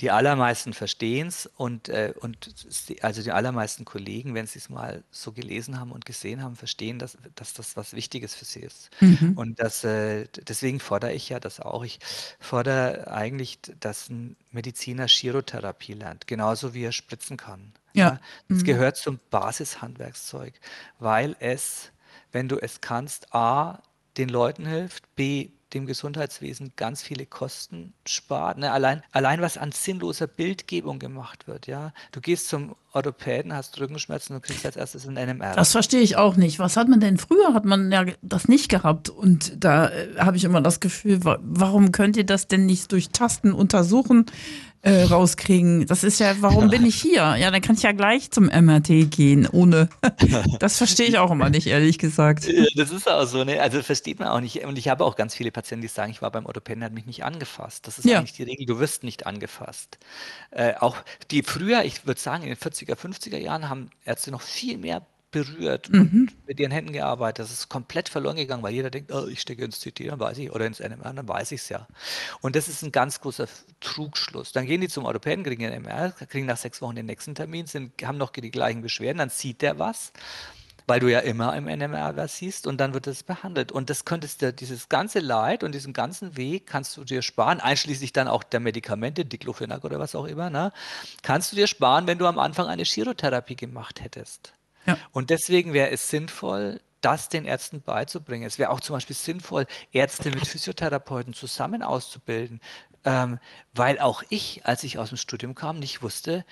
Die 0.00 0.12
allermeisten 0.12 0.74
verstehen 0.74 1.26
es 1.26 1.46
und, 1.56 1.88
äh, 1.88 2.14
und 2.20 2.54
also 3.02 3.22
die 3.22 3.32
allermeisten 3.32 3.84
Kollegen, 3.84 4.34
wenn 4.34 4.46
sie 4.46 4.60
es 4.60 4.68
mal 4.68 5.02
so 5.10 5.32
gelesen 5.32 5.80
haben 5.80 5.90
und 5.90 6.04
gesehen 6.06 6.40
haben, 6.42 6.54
verstehen, 6.54 7.00
dass, 7.00 7.18
dass 7.34 7.52
das 7.52 7.76
was 7.76 7.94
Wichtiges 7.94 8.34
für 8.34 8.44
sie 8.44 8.60
ist. 8.60 8.90
Mhm. 9.00 9.32
Und 9.36 9.58
das, 9.58 9.82
äh, 9.82 10.26
deswegen 10.46 10.78
fordere 10.78 11.12
ich 11.12 11.28
ja 11.28 11.40
das 11.40 11.58
auch. 11.58 11.84
Ich 11.84 11.98
fordere 12.38 13.10
eigentlich, 13.10 13.58
dass 13.80 14.08
ein 14.08 14.36
Mediziner 14.52 15.08
Chirotherapie 15.08 15.94
lernt, 15.94 16.28
genauso 16.28 16.74
wie 16.74 16.84
er 16.84 16.92
spritzen 16.92 17.36
kann. 17.36 17.72
Ja. 17.92 18.20
Es 18.48 18.58
mhm. 18.58 18.64
gehört 18.64 18.96
zum 18.96 19.18
Basishandwerkszeug, 19.30 20.54
weil 21.00 21.34
es, 21.40 21.90
wenn 22.30 22.48
du 22.48 22.56
es 22.58 22.80
kannst, 22.80 23.34
A, 23.34 23.82
den 24.16 24.28
Leuten 24.28 24.64
hilft, 24.64 25.14
B, 25.16 25.50
dem 25.74 25.86
Gesundheitswesen 25.86 26.72
ganz 26.76 27.02
viele 27.02 27.26
Kosten 27.26 27.92
spart. 28.06 28.58
Ne? 28.58 28.72
Allein, 28.72 29.02
allein 29.12 29.40
was 29.40 29.58
an 29.58 29.72
sinnloser 29.72 30.26
Bildgebung 30.26 30.98
gemacht 30.98 31.46
wird. 31.46 31.66
Ja? 31.66 31.92
Du 32.12 32.20
gehst 32.20 32.48
zum 32.48 32.74
Orthopäden, 32.92 33.52
hast 33.52 33.78
Rückenschmerzen 33.78 34.34
und 34.34 34.42
kriegst 34.42 34.64
als 34.64 34.76
erstes 34.76 35.06
ein 35.06 35.14
NMR. 35.14 35.54
Das 35.54 35.72
verstehe 35.72 36.00
ich 36.00 36.16
auch 36.16 36.36
nicht. 36.36 36.58
Was 36.58 36.76
hat 36.76 36.88
man 36.88 37.00
denn 37.00 37.18
früher? 37.18 37.52
Hat 37.52 37.64
man 37.64 37.92
ja 37.92 38.06
das 38.22 38.48
nicht 38.48 38.68
gehabt. 38.70 39.10
Und 39.10 39.62
da 39.62 39.88
äh, 39.88 40.16
habe 40.18 40.36
ich 40.36 40.44
immer 40.44 40.62
das 40.62 40.80
Gefühl, 40.80 41.20
warum 41.22 41.92
könnt 41.92 42.16
ihr 42.16 42.24
das 42.24 42.48
denn 42.48 42.66
nicht 42.66 42.90
durch 42.92 43.10
Tasten 43.10 43.52
untersuchen? 43.52 44.26
Äh, 44.82 45.02
rauskriegen. 45.02 45.86
Das 45.86 46.04
ist 46.04 46.20
ja, 46.20 46.34
warum 46.40 46.68
bin 46.68 46.86
ich 46.86 47.00
hier? 47.00 47.36
Ja, 47.36 47.50
dann 47.50 47.60
kann 47.60 47.76
ich 47.76 47.82
ja 47.82 47.92
gleich 47.92 48.30
zum 48.30 48.46
MRT 48.46 49.10
gehen, 49.10 49.48
ohne. 49.50 49.88
das 50.60 50.78
verstehe 50.78 51.06
ich 51.06 51.18
auch 51.18 51.30
immer 51.30 51.50
nicht, 51.50 51.66
ehrlich 51.66 51.98
gesagt. 51.98 52.46
Ja, 52.46 52.64
das 52.76 52.90
ist 52.90 53.08
auch 53.08 53.24
so, 53.26 53.44
ne? 53.44 53.60
Also 53.60 53.82
versteht 53.82 54.18
man 54.18 54.28
auch 54.28 54.40
nicht. 54.40 54.64
Und 54.64 54.78
ich 54.78 54.88
habe 54.88 55.04
auch 55.04 55.16
ganz 55.16 55.34
viele 55.34 55.50
Patienten, 55.50 55.82
die 55.82 55.88
sagen, 55.88 56.10
ich 56.10 56.22
war 56.22 56.30
beim 56.30 56.46
Orthopäden, 56.46 56.80
der 56.80 56.86
hat 56.86 56.94
mich 56.94 57.06
nicht 57.06 57.24
angefasst. 57.24 57.86
Das 57.86 57.98
ist 57.98 58.04
ja. 58.04 58.18
eigentlich 58.18 58.34
die 58.34 58.44
Regel, 58.44 58.66
du 58.66 58.78
wirst 58.78 59.02
nicht 59.02 59.26
angefasst. 59.26 59.98
Äh, 60.50 60.74
auch 60.74 60.96
die 61.30 61.42
früher, 61.42 61.84
ich 61.84 62.06
würde 62.06 62.20
sagen, 62.20 62.44
in 62.44 62.50
den 62.50 62.58
40er, 62.58 62.94
50er 62.94 63.38
Jahren 63.38 63.68
haben 63.68 63.90
Ärzte 64.04 64.30
noch 64.30 64.42
viel 64.42 64.78
mehr 64.78 65.02
berührt 65.30 65.90
mhm. 65.90 66.00
und 66.00 66.48
mit 66.48 66.58
ihren 66.58 66.72
Händen 66.72 66.92
gearbeitet. 66.92 67.44
Das 67.44 67.52
ist 67.52 67.68
komplett 67.68 68.08
verloren 68.08 68.36
gegangen, 68.36 68.62
weil 68.62 68.72
jeder 68.72 68.90
denkt, 68.90 69.12
oh, 69.12 69.26
ich 69.26 69.40
stecke 69.40 69.64
ins 69.64 69.80
CT, 69.80 70.08
dann 70.08 70.20
weiß 70.20 70.38
ich, 70.38 70.50
oder 70.50 70.66
ins 70.66 70.80
NMR, 70.80 71.12
dann 71.12 71.28
weiß 71.28 71.52
ich 71.52 71.60
es 71.60 71.68
ja. 71.68 71.86
Und 72.40 72.56
das 72.56 72.68
ist 72.68 72.82
ein 72.82 72.92
ganz 72.92 73.20
großer 73.20 73.46
Trugschluss. 73.80 74.52
Dann 74.52 74.66
gehen 74.66 74.80
die 74.80 74.88
zum 74.88 75.04
Orthopäden, 75.04 75.44
kriegen 75.44 75.62
den 75.62 75.82
MR, 75.82 76.12
kriegen 76.12 76.46
nach 76.46 76.56
sechs 76.56 76.80
Wochen 76.80 76.96
den 76.96 77.06
nächsten 77.06 77.34
Termin, 77.34 77.66
sind, 77.66 77.92
haben 78.02 78.18
noch 78.18 78.30
die 78.30 78.50
gleichen 78.50 78.82
Beschwerden, 78.82 79.18
dann 79.18 79.30
sieht 79.30 79.62
der 79.62 79.78
was, 79.78 80.12
weil 80.86 81.00
du 81.00 81.08
ja 81.08 81.18
immer 81.18 81.54
im 81.54 81.66
NMR 81.66 82.16
was 82.16 82.38
siehst 82.38 82.66
und 82.66 82.78
dann 82.80 82.94
wird 82.94 83.06
das 83.06 83.22
behandelt. 83.22 83.70
Und 83.70 83.90
das 83.90 84.06
könntest 84.06 84.40
du, 84.40 84.52
dieses 84.54 84.88
ganze 84.88 85.20
Leid 85.20 85.62
und 85.62 85.72
diesen 85.72 85.92
ganzen 85.92 86.38
Weg 86.38 86.66
kannst 86.66 86.96
du 86.96 87.04
dir 87.04 87.20
sparen, 87.20 87.60
einschließlich 87.60 88.14
dann 88.14 88.28
auch 88.28 88.42
der 88.42 88.60
Medikamente, 88.60 89.26
Diclofenac 89.26 89.84
oder 89.84 89.98
was 89.98 90.14
auch 90.14 90.24
immer, 90.24 90.48
ne? 90.48 90.72
kannst 91.22 91.52
du 91.52 91.56
dir 91.56 91.66
sparen, 91.66 92.06
wenn 92.06 92.16
du 92.16 92.26
am 92.26 92.38
Anfang 92.38 92.66
eine 92.66 92.84
Chirotherapie 92.84 93.56
gemacht 93.56 94.00
hättest. 94.00 94.54
Ja. 94.88 94.98
Und 95.12 95.30
deswegen 95.30 95.72
wäre 95.72 95.90
es 95.90 96.08
sinnvoll, 96.08 96.80
das 97.00 97.28
den 97.28 97.44
Ärzten 97.44 97.80
beizubringen. 97.80 98.46
Es 98.46 98.58
wäre 98.58 98.70
auch 98.70 98.80
zum 98.80 98.94
Beispiel 98.94 99.16
sinnvoll, 99.16 99.66
Ärzte 99.92 100.30
mit 100.30 100.46
Physiotherapeuten 100.46 101.32
zusammen 101.32 101.82
auszubilden, 101.82 102.60
ähm, 103.04 103.38
weil 103.72 104.00
auch 104.00 104.24
ich, 104.28 104.66
als 104.66 104.82
ich 104.82 104.98
aus 104.98 105.10
dem 105.10 105.18
Studium 105.18 105.54
kam, 105.54 105.78
nicht 105.78 106.02
wusste, 106.02 106.44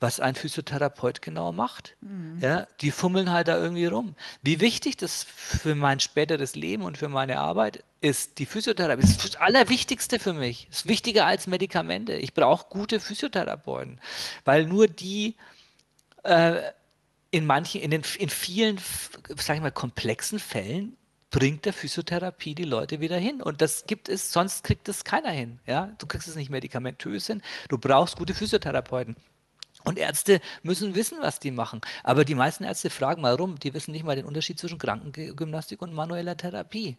was 0.00 0.20
ein 0.20 0.34
Physiotherapeut 0.34 1.22
genau 1.22 1.52
macht. 1.52 1.96
Mhm. 2.02 2.38
Ja, 2.40 2.66
die 2.82 2.90
fummeln 2.90 3.32
halt 3.32 3.48
da 3.48 3.56
irgendwie 3.56 3.86
rum. 3.86 4.14
Wie 4.42 4.60
wichtig 4.60 4.98
das 4.98 5.24
für 5.24 5.74
mein 5.74 6.00
späteres 6.00 6.54
Leben 6.54 6.82
und 6.82 6.98
für 6.98 7.08
meine 7.08 7.38
Arbeit 7.38 7.82
ist, 8.02 8.38
die 8.38 8.44
Physiotherapie, 8.44 9.00
das 9.00 9.12
ist 9.12 9.24
das 9.24 9.36
Allerwichtigste 9.36 10.18
für 10.18 10.34
mich. 10.34 10.66
Das 10.68 10.80
ist 10.80 10.88
wichtiger 10.88 11.24
als 11.24 11.46
Medikamente. 11.46 12.12
Ich 12.12 12.34
brauche 12.34 12.66
gute 12.68 13.00
Physiotherapeuten, 13.00 13.98
weil 14.44 14.66
nur 14.66 14.88
die 14.88 15.36
äh, 16.22 16.60
in 17.34 17.46
manchen, 17.46 17.80
in, 17.80 17.90
den, 17.90 18.02
in 18.20 18.28
vielen, 18.28 18.78
sag 19.36 19.56
ich 19.56 19.62
mal, 19.62 19.72
komplexen 19.72 20.38
Fällen 20.38 20.96
bringt 21.30 21.64
der 21.64 21.72
Physiotherapie 21.72 22.54
die 22.54 22.62
Leute 22.62 23.00
wieder 23.00 23.18
hin. 23.18 23.42
Und 23.42 23.60
das 23.60 23.86
gibt 23.86 24.08
es, 24.08 24.30
sonst 24.30 24.62
kriegt 24.62 24.88
es 24.88 25.02
keiner 25.02 25.30
hin. 25.30 25.58
Ja? 25.66 25.92
Du 25.98 26.06
kriegst 26.06 26.28
es 26.28 26.36
nicht 26.36 26.48
medikamentös 26.48 27.26
hin. 27.26 27.42
Du 27.68 27.76
brauchst 27.76 28.16
gute 28.16 28.34
Physiotherapeuten. 28.34 29.16
Und 29.82 29.98
Ärzte 29.98 30.40
müssen 30.62 30.94
wissen, 30.94 31.18
was 31.22 31.40
die 31.40 31.50
machen. 31.50 31.80
Aber 32.04 32.24
die 32.24 32.36
meisten 32.36 32.62
Ärzte 32.62 32.88
fragen 32.88 33.20
mal 33.20 33.34
rum, 33.34 33.58
die 33.58 33.74
wissen 33.74 33.90
nicht 33.90 34.04
mal 34.04 34.14
den 34.14 34.26
Unterschied 34.26 34.60
zwischen 34.60 34.78
Krankengymnastik 34.78 35.82
und 35.82 35.92
manueller 35.92 36.36
Therapie. 36.36 36.98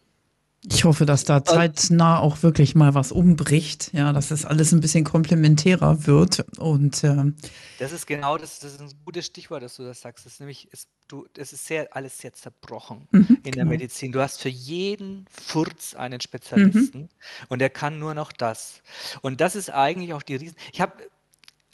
Ich 0.72 0.84
hoffe, 0.84 1.06
dass 1.06 1.24
da 1.24 1.44
zeitnah 1.44 2.18
auch 2.18 2.42
wirklich 2.42 2.74
mal 2.74 2.94
was 2.94 3.12
umbricht, 3.12 3.92
ja, 3.92 4.12
dass 4.12 4.28
das 4.28 4.44
alles 4.44 4.72
ein 4.72 4.80
bisschen 4.80 5.04
komplementärer 5.04 6.06
wird. 6.06 6.44
Und 6.58 7.04
äh, 7.04 7.32
das 7.78 7.92
ist 7.92 8.06
genau 8.06 8.36
das, 8.36 8.58
das 8.58 8.72
ist 8.72 8.80
ein 8.80 8.90
gutes 9.04 9.26
Stichwort, 9.26 9.62
dass 9.62 9.76
du 9.76 9.84
das 9.84 10.00
sagst. 10.00 10.26
Das 10.26 10.34
ist 10.34 10.40
nämlich, 10.40 10.72
ist, 10.72 10.88
du, 11.08 11.26
das 11.34 11.52
ist 11.52 11.66
sehr, 11.66 11.94
alles 11.94 12.18
sehr 12.18 12.32
zerbrochen 12.32 13.06
mhm, 13.12 13.26
in 13.28 13.42
der 13.42 13.52
genau. 13.52 13.70
Medizin. 13.70 14.10
Du 14.10 14.20
hast 14.20 14.40
für 14.40 14.48
jeden 14.48 15.26
Furz 15.30 15.94
einen 15.94 16.20
Spezialisten 16.20 17.02
mhm. 17.02 17.08
und 17.48 17.60
der 17.60 17.70
kann 17.70 17.98
nur 17.98 18.14
noch 18.14 18.32
das. 18.32 18.82
Und 19.22 19.40
das 19.40 19.54
ist 19.54 19.70
eigentlich 19.70 20.14
auch 20.14 20.22
die 20.22 20.36
Riesen. 20.36 20.56
Ich 20.72 20.80
habe 20.80 20.94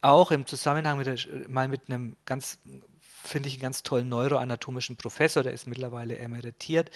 auch 0.02 0.32
im 0.32 0.46
Zusammenhang 0.46 0.98
mit 0.98 1.06
der, 1.06 1.16
mal 1.48 1.68
mit 1.68 1.88
einem 1.88 2.16
ganz 2.26 2.58
finde 3.22 3.48
ich 3.48 3.54
einen 3.54 3.62
ganz 3.62 3.82
tollen 3.82 4.08
neuroanatomischen 4.08 4.96
Professor, 4.96 5.42
der 5.42 5.52
ist 5.52 5.66
mittlerweile 5.66 6.18
emeritiert. 6.18 6.90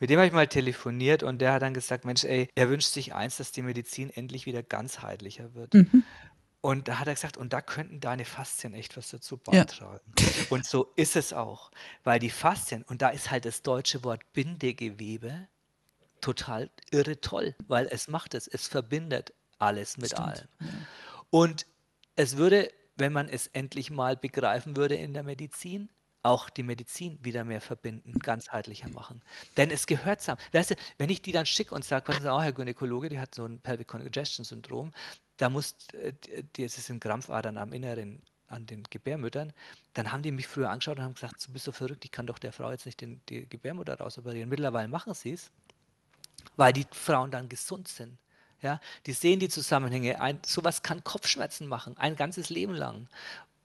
Mit 0.00 0.10
dem 0.10 0.18
habe 0.18 0.26
ich 0.26 0.32
mal 0.32 0.46
telefoniert 0.46 1.22
und 1.22 1.40
der 1.40 1.52
hat 1.52 1.62
dann 1.62 1.74
gesagt, 1.74 2.04
Mensch, 2.04 2.24
ey, 2.24 2.48
er 2.54 2.68
wünscht 2.68 2.92
sich 2.92 3.14
eins, 3.14 3.36
dass 3.36 3.52
die 3.52 3.62
Medizin 3.62 4.10
endlich 4.10 4.46
wieder 4.46 4.62
ganzheitlicher 4.62 5.54
wird. 5.54 5.74
Mhm. 5.74 6.04
Und 6.60 6.86
da 6.86 7.00
hat 7.00 7.08
er 7.08 7.14
gesagt, 7.14 7.36
und 7.36 7.52
da 7.52 7.60
könnten 7.60 7.98
deine 7.98 8.24
Faszien 8.24 8.72
echt 8.72 8.96
was 8.96 9.10
dazu 9.10 9.36
beitragen. 9.36 10.12
Ja. 10.18 10.26
Und 10.50 10.64
so 10.64 10.92
ist 10.94 11.16
es 11.16 11.32
auch, 11.32 11.72
weil 12.04 12.20
die 12.20 12.30
Faszien, 12.30 12.84
und 12.84 13.02
da 13.02 13.08
ist 13.08 13.32
halt 13.32 13.44
das 13.44 13.62
deutsche 13.62 14.04
Wort 14.04 14.20
Bindegewebe, 14.32 15.48
total 16.20 16.70
irre 16.92 17.20
toll, 17.20 17.56
weil 17.66 17.88
es 17.90 18.06
macht 18.06 18.34
es, 18.34 18.46
es 18.46 18.68
verbindet 18.68 19.34
alles 19.58 19.96
mit 19.96 20.12
Stimmt. 20.12 20.28
allem. 20.28 20.48
Und 21.30 21.66
es 22.14 22.36
würde, 22.36 22.70
wenn 22.96 23.12
man 23.12 23.28
es 23.28 23.46
endlich 23.48 23.90
mal 23.90 24.16
begreifen 24.16 24.76
würde 24.76 24.94
in 24.94 25.14
der 25.14 25.22
Medizin, 25.22 25.88
auch 26.22 26.50
die 26.50 26.62
Medizin 26.62 27.18
wieder 27.22 27.44
mehr 27.44 27.60
verbinden, 27.60 28.18
ganzheitlicher 28.20 28.88
machen. 28.90 29.22
Denn 29.56 29.70
es 29.70 29.86
gehört 29.86 30.20
zusammen. 30.20 30.40
Weißt 30.52 30.70
du, 30.70 30.74
wenn 30.98 31.10
ich 31.10 31.20
die 31.20 31.32
dann 31.32 31.46
schicke 31.46 31.74
und 31.74 31.84
sage, 31.84 32.08
was 32.08 32.18
ist 32.18 32.26
auch 32.26 32.42
Herr 32.42 32.52
Gynäkologe, 32.52 33.08
die 33.08 33.18
hat 33.18 33.34
so 33.34 33.44
ein 33.44 33.58
Pelvic 33.58 33.88
Congestion 33.88 34.44
Syndrom, 34.44 34.92
da 35.36 35.50
muss, 35.50 35.74
äh, 35.92 36.12
das 36.56 36.74
sind 36.74 37.00
Krampfadern 37.00 37.58
am 37.58 37.72
Inneren 37.72 38.22
an 38.46 38.66
den 38.66 38.84
Gebärmüttern, 38.84 39.52
dann 39.94 40.12
haben 40.12 40.22
die 40.22 40.30
mich 40.30 40.46
früher 40.46 40.70
angeschaut 40.70 40.98
und 40.98 41.04
haben 41.04 41.14
gesagt, 41.14 41.46
du 41.46 41.52
bist 41.52 41.64
so 41.64 41.72
verrückt, 41.72 42.04
ich 42.04 42.12
kann 42.12 42.26
doch 42.26 42.38
der 42.38 42.52
Frau 42.52 42.70
jetzt 42.70 42.86
nicht 42.86 43.00
den, 43.00 43.20
die 43.28 43.48
Gebärmutter 43.48 43.98
rausoperieren. 43.98 44.48
Mittlerweile 44.48 44.88
machen 44.88 45.14
sie 45.14 45.32
es, 45.32 45.50
weil 46.56 46.72
die 46.72 46.86
Frauen 46.92 47.30
dann 47.30 47.48
gesund 47.48 47.88
sind. 47.88 48.18
Ja, 48.62 48.80
die 49.06 49.12
sehen 49.12 49.40
die 49.40 49.48
Zusammenhänge. 49.48 50.20
Ein, 50.20 50.40
sowas 50.46 50.82
kann 50.82 51.02
Kopfschmerzen 51.04 51.66
machen, 51.66 51.96
ein 51.98 52.16
ganzes 52.16 52.48
Leben 52.48 52.74
lang. 52.74 53.08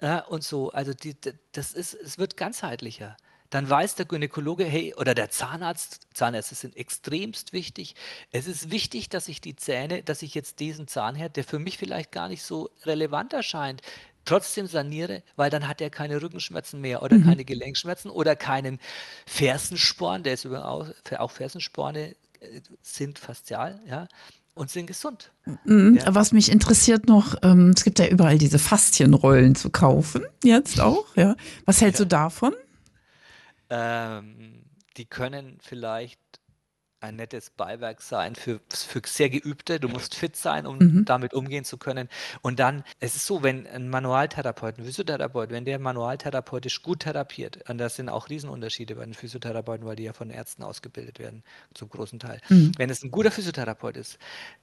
Ja, 0.02 0.20
und 0.26 0.44
so, 0.44 0.72
also 0.72 0.94
die, 0.94 1.16
das 1.52 1.74
ist, 1.74 1.94
es 1.94 2.18
wird 2.18 2.38
ganzheitlicher. 2.38 3.18
Dann 3.50 3.70
weiß 3.70 3.96
der 3.96 4.06
Gynäkologe, 4.06 4.66
hey, 4.66 4.94
oder 4.96 5.16
der 5.16 5.30
Zahnarzt, 5.30 6.08
Zahnärzte 6.14 6.56
sind 6.56 6.76
extremst 6.76 7.54
wichtig. 7.54 7.96
Es 8.32 8.46
ist 8.46 8.72
wichtig, 8.72 9.08
dass 9.10 9.28
ich 9.30 9.40
die 9.40 9.56
Zähne, 9.56 10.04
dass 10.04 10.22
ich 10.22 10.36
jetzt 10.36 10.60
diesen 10.60 10.88
Zahnherd, 10.88 11.38
der 11.38 11.46
für 11.46 11.58
mich 11.60 11.78
vielleicht 11.78 12.12
gar 12.12 12.28
nicht 12.28 12.44
so 12.44 12.70
relevant 12.84 13.32
erscheint, 13.34 13.82
trotzdem 14.26 14.68
saniere, 14.68 15.24
weil 15.38 15.50
dann 15.50 15.68
hat 15.68 15.80
er 15.82 15.90
keine 15.90 16.22
Rückenschmerzen 16.22 16.82
mehr 16.82 17.02
oder 17.04 17.18
Mhm. 17.18 17.24
keine 17.24 17.46
Gelenkschmerzen 17.46 18.12
oder 18.12 18.36
keinen 18.36 18.80
Fersensporn, 19.26 20.24
der 20.24 20.34
ist 20.34 20.44
übrigens 20.46 20.66
auch, 20.66 20.88
auch 21.20 21.32
Fersensporne 21.32 22.16
äh, 22.42 22.62
sind 22.82 23.20
faszial, 23.20 23.80
ja, 23.86 24.08
und 24.58 24.70
sind 24.70 24.88
gesund. 24.88 25.32
Mhm. 25.66 25.96
Ja. 25.98 26.16
Was 26.16 26.32
mich 26.32 26.52
interessiert 26.52 27.08
noch, 27.08 27.36
ähm, 27.44 27.74
es 27.76 27.84
gibt 27.84 28.00
ja 28.00 28.08
überall 28.08 28.38
diese 28.38 28.60
Faszienrollen 28.60 29.56
zu 29.56 29.70
kaufen, 29.70 30.26
jetzt 30.44 30.80
auch, 30.82 31.06
ja. 31.16 31.36
Was 31.66 31.82
hältst 31.82 32.00
Ja. 32.00 32.06
du 32.06 32.10
davon? 32.10 32.54
Ähm, 33.70 34.64
die 34.98 35.06
können 35.06 35.58
vielleicht 35.62 36.20
ein 37.00 37.16
nettes 37.16 37.50
Beiwerk 37.52 38.02
sein 38.02 38.36
für, 38.36 38.60
für 38.74 39.02
sehr 39.06 39.30
Geübte. 39.30 39.80
Du 39.80 39.88
musst 39.88 40.16
fit 40.16 40.36
sein, 40.36 40.66
um 40.66 40.78
Mhm. 40.78 41.06
damit 41.06 41.34
umgehen 41.34 41.64
zu 41.64 41.78
können. 41.78 42.10
Und 42.42 42.60
dann, 42.60 42.84
es 43.00 43.16
ist 43.16 43.26
so, 43.28 43.44
wenn 43.44 43.68
ein 43.68 43.90
Manualtherapeut, 43.90 44.78
ein 44.80 44.86
Physiotherapeut, 44.86 45.50
wenn 45.52 45.66
der 45.66 45.80
manualtherapeutisch 45.80 46.82
gut 46.82 47.02
therapiert, 47.02 47.70
und 47.70 47.78
das 47.78 47.96
sind 47.96 48.10
auch 48.10 48.30
Riesenunterschiede 48.30 48.96
bei 48.96 49.06
den 49.06 49.14
Physiotherapeuten, 49.14 49.86
weil 49.86 49.96
die 49.96 50.04
ja 50.04 50.14
von 50.14 50.30
Ärzten 50.30 50.64
ausgebildet 50.64 51.20
werden, 51.20 51.44
zum 51.74 51.90
großen 51.90 52.20
Teil. 52.20 52.42
Mhm. 52.50 52.72
Wenn 52.78 52.90
es 52.90 53.04
ein 53.04 53.12
guter 53.12 53.32
Physiotherapeut 53.32 53.98
ist, 53.98 54.18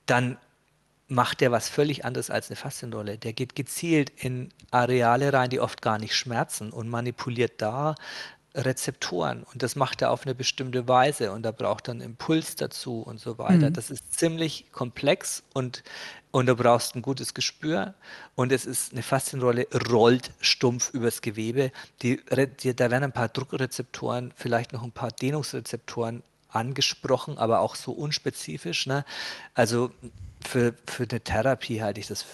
dann 0.07 0.37
macht 1.07 1.43
der 1.43 1.53
was 1.53 1.69
völlig 1.69 2.05
anderes 2.07 2.31
als 2.31 2.49
eine 2.49 2.57
Faszienrolle. 2.57 3.19
Der 3.19 3.35
geht 3.35 3.55
gezielt 3.55 4.11
in 4.17 4.49
Areale 4.71 5.33
rein, 5.35 5.51
die 5.51 5.61
oft 5.61 5.83
gar 5.83 5.99
nicht 5.99 6.17
schmerzen 6.17 6.71
und 6.71 6.89
manipuliert 6.89 7.61
da 7.61 7.95
Rezeptoren. 8.55 9.43
Und 9.43 9.63
das 9.63 9.75
macht 9.77 10.03
er 10.03 10.11
auf 10.11 10.25
eine 10.25 10.35
bestimmte 10.35 10.87
Weise 10.87 11.33
und 11.33 11.43
da 11.43 11.51
braucht 11.51 11.89
er 11.89 11.93
einen 11.93 12.01
Impuls 12.01 12.55
dazu 12.57 13.01
und 13.01 13.19
so 13.19 13.39
weiter. 13.39 13.71
Mhm. 13.71 13.73
Das 13.73 13.91
ist 13.91 14.17
ziemlich 14.17 14.67
komplex 14.71 15.43
und, 15.55 15.83
und 16.31 16.47
du 16.47 16.55
brauchst 16.55 16.95
ein 16.95 17.03
gutes 17.03 17.35
Gespür 17.35 17.95
und 18.37 18.53
es 18.53 18.65
ist 18.65 18.93
eine 18.93 19.03
Faszienrolle, 19.03 19.67
rollt 19.91 20.31
stumpf 20.41 20.95
übers 20.95 21.21
Gewebe. 21.21 21.73
Die, 22.03 22.21
die, 22.63 22.77
da 22.77 22.91
werden 22.91 23.05
ein 23.05 23.13
paar 23.13 23.29
Druckrezeptoren, 23.29 24.33
vielleicht 24.37 24.73
noch 24.73 24.85
ein 24.85 24.93
paar 24.93 25.11
Dehnungsrezeptoren 25.11 26.23
angesprochen, 26.49 27.39
aber 27.39 27.61
auch 27.61 27.75
so 27.75 27.91
unspezifisch. 27.91 28.87
Ne? 28.87 29.05
Also 29.55 29.91
für, 30.47 30.75
für 30.87 31.07
eine 31.11 31.21
Therapie 31.21 31.83
halte 31.83 31.99
ich 31.99 32.07
das 32.07 32.25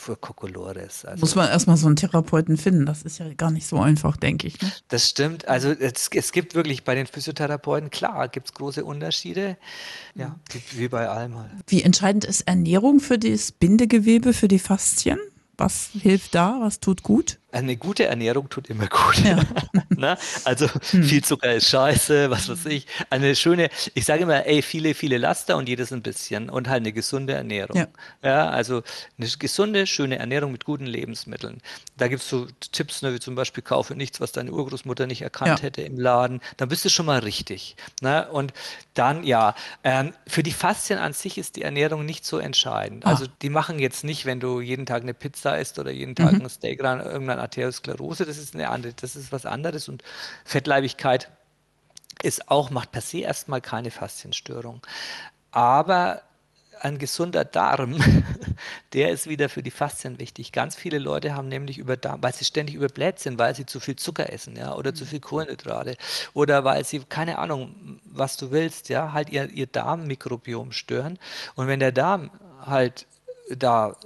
für 0.00 0.16
Kokolores. 0.16 1.04
Also 1.04 1.20
Muss 1.20 1.34
man 1.34 1.48
erstmal 1.48 1.76
so 1.76 1.86
einen 1.86 1.96
Therapeuten 1.96 2.56
finden. 2.56 2.86
Das 2.86 3.02
ist 3.02 3.18
ja 3.18 3.32
gar 3.34 3.50
nicht 3.50 3.66
so 3.66 3.78
einfach, 3.78 4.16
denke 4.16 4.46
ich. 4.46 4.60
Ne? 4.60 4.72
das 4.88 5.08
stimmt. 5.08 5.46
Also 5.46 5.70
es, 5.70 6.08
es 6.12 6.32
gibt 6.32 6.54
wirklich 6.54 6.84
bei 6.84 6.94
den 6.94 7.06
Physiotherapeuten, 7.06 7.90
klar, 7.90 8.28
gibt 8.28 8.48
es 8.48 8.54
große 8.54 8.84
Unterschiede. 8.84 9.56
Ja, 10.14 10.36
wie, 10.50 10.80
wie 10.80 10.88
bei 10.88 11.08
allem 11.08 11.36
halt. 11.36 11.50
Wie 11.66 11.82
entscheidend 11.82 12.24
ist 12.24 12.42
Ernährung 12.42 13.00
für 13.00 13.18
das 13.18 13.52
Bindegewebe, 13.52 14.32
für 14.32 14.48
die 14.48 14.58
Faszien? 14.58 15.18
Was 15.56 15.90
hilft 15.92 16.34
da? 16.34 16.56
Was 16.60 16.80
tut 16.80 17.02
gut? 17.02 17.39
Eine 17.52 17.76
gute 17.76 18.06
Ernährung 18.06 18.48
tut 18.48 18.70
immer 18.70 18.86
gut. 18.86 19.18
Ja. 19.24 19.40
ne? 19.88 20.16
Also 20.44 20.68
viel 20.82 21.22
Zucker 21.24 21.54
ist 21.54 21.68
scheiße, 21.68 22.30
was 22.30 22.48
weiß 22.48 22.66
ich. 22.66 22.86
Eine 23.10 23.34
schöne, 23.34 23.68
ich 23.94 24.04
sage 24.04 24.22
immer, 24.22 24.46
ey, 24.46 24.62
viele, 24.62 24.94
viele 24.94 25.18
Laster 25.18 25.56
und 25.56 25.68
jedes 25.68 25.92
ein 25.92 26.02
bisschen 26.02 26.48
und 26.50 26.68
halt 26.68 26.82
eine 26.82 26.92
gesunde 26.92 27.32
Ernährung. 27.34 27.76
Ja. 27.76 27.86
Ja, 28.22 28.48
also 28.50 28.82
eine 29.18 29.28
gesunde, 29.38 29.86
schöne 29.86 30.18
Ernährung 30.18 30.52
mit 30.52 30.64
guten 30.64 30.86
Lebensmitteln. 30.86 31.58
Da 31.96 32.08
gibt 32.08 32.22
es 32.22 32.28
so 32.28 32.46
Tipps, 32.72 33.02
ne, 33.02 33.12
wie 33.14 33.20
zum 33.20 33.34
Beispiel 33.34 33.62
kaufe 33.62 33.94
nichts, 33.94 34.20
was 34.20 34.32
deine 34.32 34.52
Urgroßmutter 34.52 35.06
nicht 35.06 35.22
erkannt 35.22 35.58
Ja. 35.58 35.62
hätte 35.64 35.82
im 35.82 35.98
Laden. 35.98 36.40
Dann 36.56 36.68
bist 36.68 36.84
du 36.84 36.88
schon 36.88 37.06
mal 37.06 37.18
richtig. 37.20 37.76
Ne? 38.00 38.28
Und 38.30 38.52
dann, 38.94 39.24
ja, 39.24 39.54
ähm, 39.84 40.12
für 40.26 40.42
die 40.42 40.52
Faszien 40.52 40.98
an 40.98 41.12
sich 41.12 41.38
ist 41.38 41.56
die 41.56 41.62
Ernährung 41.62 42.04
nicht 42.04 42.24
so 42.24 42.38
entscheidend. 42.38 43.04
Ah. 43.06 43.10
Also 43.10 43.26
die 43.42 43.50
machen 43.50 43.78
jetzt 43.78 44.04
nicht, 44.04 44.26
wenn 44.26 44.40
du 44.40 44.60
jeden 44.60 44.86
Tag 44.86 45.02
eine 45.02 45.14
Pizza 45.14 45.58
isst 45.58 45.78
oder 45.78 45.90
jeden 45.90 46.14
Tag 46.14 46.34
ein 46.34 46.48
Steak 46.48 46.82
ran, 46.82 47.00
irgendeine 47.40 47.42
Arteriosklerose, 47.42 48.26
das 48.26 48.38
ist 48.38 48.54
eine 48.54 48.68
andere, 48.68 48.92
das 48.94 49.16
ist 49.16 49.32
was 49.32 49.46
anderes 49.46 49.88
und 49.88 50.02
Fettleibigkeit 50.44 51.30
ist 52.22 52.50
auch, 52.50 52.70
macht 52.70 52.92
per 52.92 53.00
se 53.00 53.20
erstmal 53.20 53.62
keine 53.62 53.90
Faszienstörung. 53.90 54.82
Aber 55.52 56.22
ein 56.82 56.98
gesunder 56.98 57.44
Darm, 57.44 57.98
der 58.92 59.10
ist 59.10 59.26
wieder 59.26 59.48
für 59.48 59.62
die 59.62 59.70
Faszien 59.70 60.18
wichtig. 60.18 60.52
Ganz 60.52 60.76
viele 60.76 60.98
Leute 60.98 61.34
haben 61.34 61.48
nämlich 61.48 61.78
über 61.78 61.96
Darm, 61.96 62.22
weil 62.22 62.34
sie 62.34 62.44
ständig 62.44 62.74
überbläht 62.74 63.18
sind, 63.18 63.38
weil 63.38 63.54
sie 63.54 63.66
zu 63.66 63.80
viel 63.80 63.96
Zucker 63.96 64.32
essen, 64.32 64.56
ja, 64.56 64.74
oder 64.74 64.94
zu 64.94 65.06
viel 65.06 65.20
Kohlenhydrate, 65.20 65.96
oder 66.34 66.64
weil 66.64 66.84
sie, 66.84 67.00
keine 67.00 67.38
Ahnung, 67.38 68.00
was 68.04 68.36
du 68.36 68.50
willst, 68.50 68.88
ja, 68.90 69.12
halt 69.12 69.30
ihr, 69.30 69.50
ihr 69.50 69.66
Darmmikrobiom 69.66 70.72
stören. 70.72 71.18
Und 71.54 71.68
wenn 71.68 71.80
der 71.80 71.92
Darm 71.92 72.30
halt 72.64 73.06
da, 73.50 73.96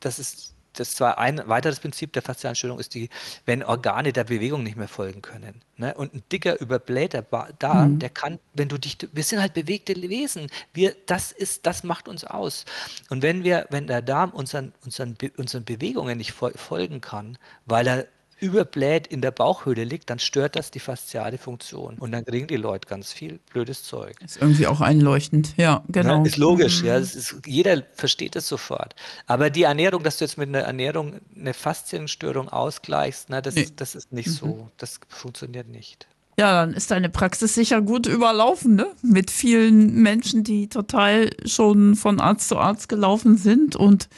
das 0.00 0.18
ist 0.18 0.54
das 0.80 0.94
zwar 0.94 1.18
ein 1.18 1.40
weiteres 1.46 1.78
Prinzip 1.78 2.12
der 2.12 2.22
Faszienstörung 2.22 2.78
ist 2.80 2.94
die, 2.94 3.08
wenn 3.46 3.62
Organe 3.62 4.12
der 4.12 4.24
Bewegung 4.24 4.62
nicht 4.62 4.76
mehr 4.76 4.88
folgen 4.88 5.22
können. 5.22 5.62
Ne? 5.76 5.94
Und 5.94 6.14
ein 6.14 6.22
dicker, 6.32 6.60
überblähter 6.60 7.22
Ba- 7.22 7.50
Darm, 7.58 7.98
der 7.98 8.10
kann, 8.10 8.38
wenn 8.54 8.68
du 8.68 8.78
dich, 8.78 8.96
wir 9.12 9.22
sind 9.22 9.40
halt 9.40 9.54
bewegte 9.54 9.94
Wesen. 9.94 10.48
Wir, 10.72 10.96
das 11.06 11.32
ist, 11.32 11.66
das 11.66 11.84
macht 11.84 12.08
uns 12.08 12.24
aus. 12.24 12.64
Und 13.10 13.22
wenn 13.22 13.44
wir, 13.44 13.66
wenn 13.70 13.86
der 13.86 14.02
Darm 14.02 14.30
unseren, 14.30 14.72
unseren, 14.84 15.16
unseren 15.36 15.64
Bewegungen 15.64 16.18
nicht 16.18 16.32
fol 16.32 16.52
folgen 16.56 17.00
kann, 17.00 17.38
weil 17.66 17.86
er 17.86 18.06
überbläht 18.40 19.06
in 19.06 19.20
der 19.20 19.30
Bauchhöhle 19.30 19.84
liegt, 19.84 20.10
dann 20.10 20.18
stört 20.18 20.56
das 20.56 20.70
die 20.70 20.80
fasziale 20.80 21.38
Funktion. 21.38 21.98
Und 21.98 22.12
dann 22.12 22.24
kriegen 22.24 22.46
die 22.46 22.56
Leute 22.56 22.88
ganz 22.88 23.12
viel 23.12 23.38
blödes 23.52 23.82
Zeug. 23.82 24.16
Ist 24.24 24.40
irgendwie 24.40 24.66
auch 24.66 24.80
einleuchtend. 24.80 25.54
Ja, 25.56 25.84
genau. 25.88 26.22
Ne? 26.22 26.28
Ist 26.28 26.36
logisch, 26.36 26.82
ja. 26.82 26.96
Ist, 26.96 27.36
jeder 27.46 27.82
versteht 27.94 28.36
es 28.36 28.48
sofort. 28.48 28.94
Aber 29.26 29.50
die 29.50 29.64
Ernährung, 29.64 30.02
dass 30.02 30.18
du 30.18 30.24
jetzt 30.24 30.38
mit 30.38 30.48
einer 30.48 30.60
Ernährung 30.60 31.20
eine 31.36 31.54
Faszienstörung 31.54 32.48
ausgleichst, 32.48 33.30
ne, 33.30 33.42
das, 33.42 33.54
Nee. 33.54 33.68
das 33.76 33.94
ist 33.94 34.12
nicht 34.12 34.30
so. 34.30 34.70
Das 34.76 35.00
funktioniert 35.08 35.68
nicht. 35.68 36.06
Ja, 36.38 36.64
dann 36.64 36.72
ist 36.72 36.90
deine 36.90 37.10
Praxis 37.10 37.54
sicher 37.54 37.82
gut 37.82 38.06
überlaufen, 38.06 38.74
ne? 38.74 38.86
Mit 39.02 39.30
vielen 39.30 39.96
Menschen, 40.02 40.42
die 40.42 40.68
total 40.68 41.30
schon 41.44 41.96
von 41.96 42.18
Arzt 42.18 42.48
zu 42.48 42.56
Arzt 42.56 42.88
gelaufen 42.88 43.36
sind 43.36 43.76
und 43.76 44.08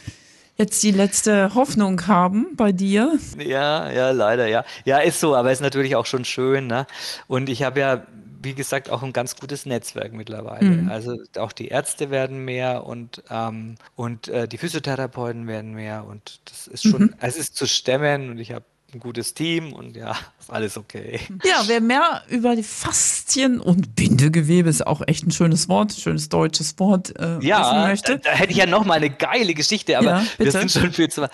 jetzt 0.62 0.82
die 0.82 0.92
letzte 0.92 1.54
Hoffnung 1.54 2.06
haben 2.06 2.56
bei 2.56 2.72
dir. 2.72 3.18
Ja, 3.38 3.90
ja, 3.90 4.10
leider, 4.10 4.46
ja. 4.46 4.64
Ja, 4.84 4.98
ist 4.98 5.20
so, 5.20 5.34
aber 5.36 5.52
ist 5.52 5.60
natürlich 5.60 5.96
auch 5.96 6.06
schon 6.06 6.24
schön, 6.24 6.66
ne? 6.66 6.86
Und 7.26 7.48
ich 7.48 7.62
habe 7.62 7.80
ja, 7.80 8.06
wie 8.42 8.54
gesagt, 8.54 8.90
auch 8.90 9.02
ein 9.02 9.12
ganz 9.12 9.36
gutes 9.36 9.66
Netzwerk 9.66 10.12
mittlerweile. 10.12 10.84
Also 10.88 11.16
auch 11.38 11.52
die 11.52 11.68
Ärzte 11.68 12.10
werden 12.10 12.44
mehr 12.44 12.84
und, 12.86 13.22
ähm, 13.30 13.76
und 13.96 14.28
äh, 14.28 14.48
die 14.48 14.58
Physiotherapeuten 14.58 15.46
werden 15.46 15.74
mehr 15.74 16.04
und 16.04 16.40
das 16.46 16.66
ist 16.66 16.84
schon, 16.84 17.14
es 17.20 17.36
ist 17.36 17.56
zu 17.56 17.66
stemmen 17.66 18.30
und 18.30 18.38
ich 18.38 18.52
habe 18.52 18.64
ein 18.94 19.00
gutes 19.00 19.34
Team 19.34 19.72
und 19.72 19.96
ja, 19.96 20.16
ist 20.40 20.50
alles 20.50 20.76
okay. 20.76 21.20
Ja, 21.44 21.62
wer 21.66 21.80
mehr 21.80 22.22
über 22.28 22.54
die 22.56 22.62
Faszien 22.62 23.60
und 23.60 23.94
Bindegewebe 23.96 24.68
ist 24.68 24.86
auch 24.86 25.02
echt 25.06 25.26
ein 25.26 25.30
schönes 25.30 25.68
Wort, 25.68 25.92
schönes 25.92 26.28
deutsches 26.28 26.78
Wort 26.78 27.16
äh, 27.16 27.38
wissen 27.38 27.42
Ja, 27.42 27.72
da, 27.72 27.86
möchte. 27.86 28.18
da 28.18 28.30
hätte 28.30 28.52
ich 28.52 28.58
ja 28.58 28.66
noch 28.66 28.84
mal 28.84 28.94
eine 28.94 29.10
geile 29.10 29.54
Geschichte, 29.54 29.98
aber 29.98 30.06
Ja, 30.06 30.26
wir 30.38 30.52
sind 30.52 30.70
schon 30.70 30.92
viel 30.92 31.08
zu 31.10 31.22
weit. 31.22 31.30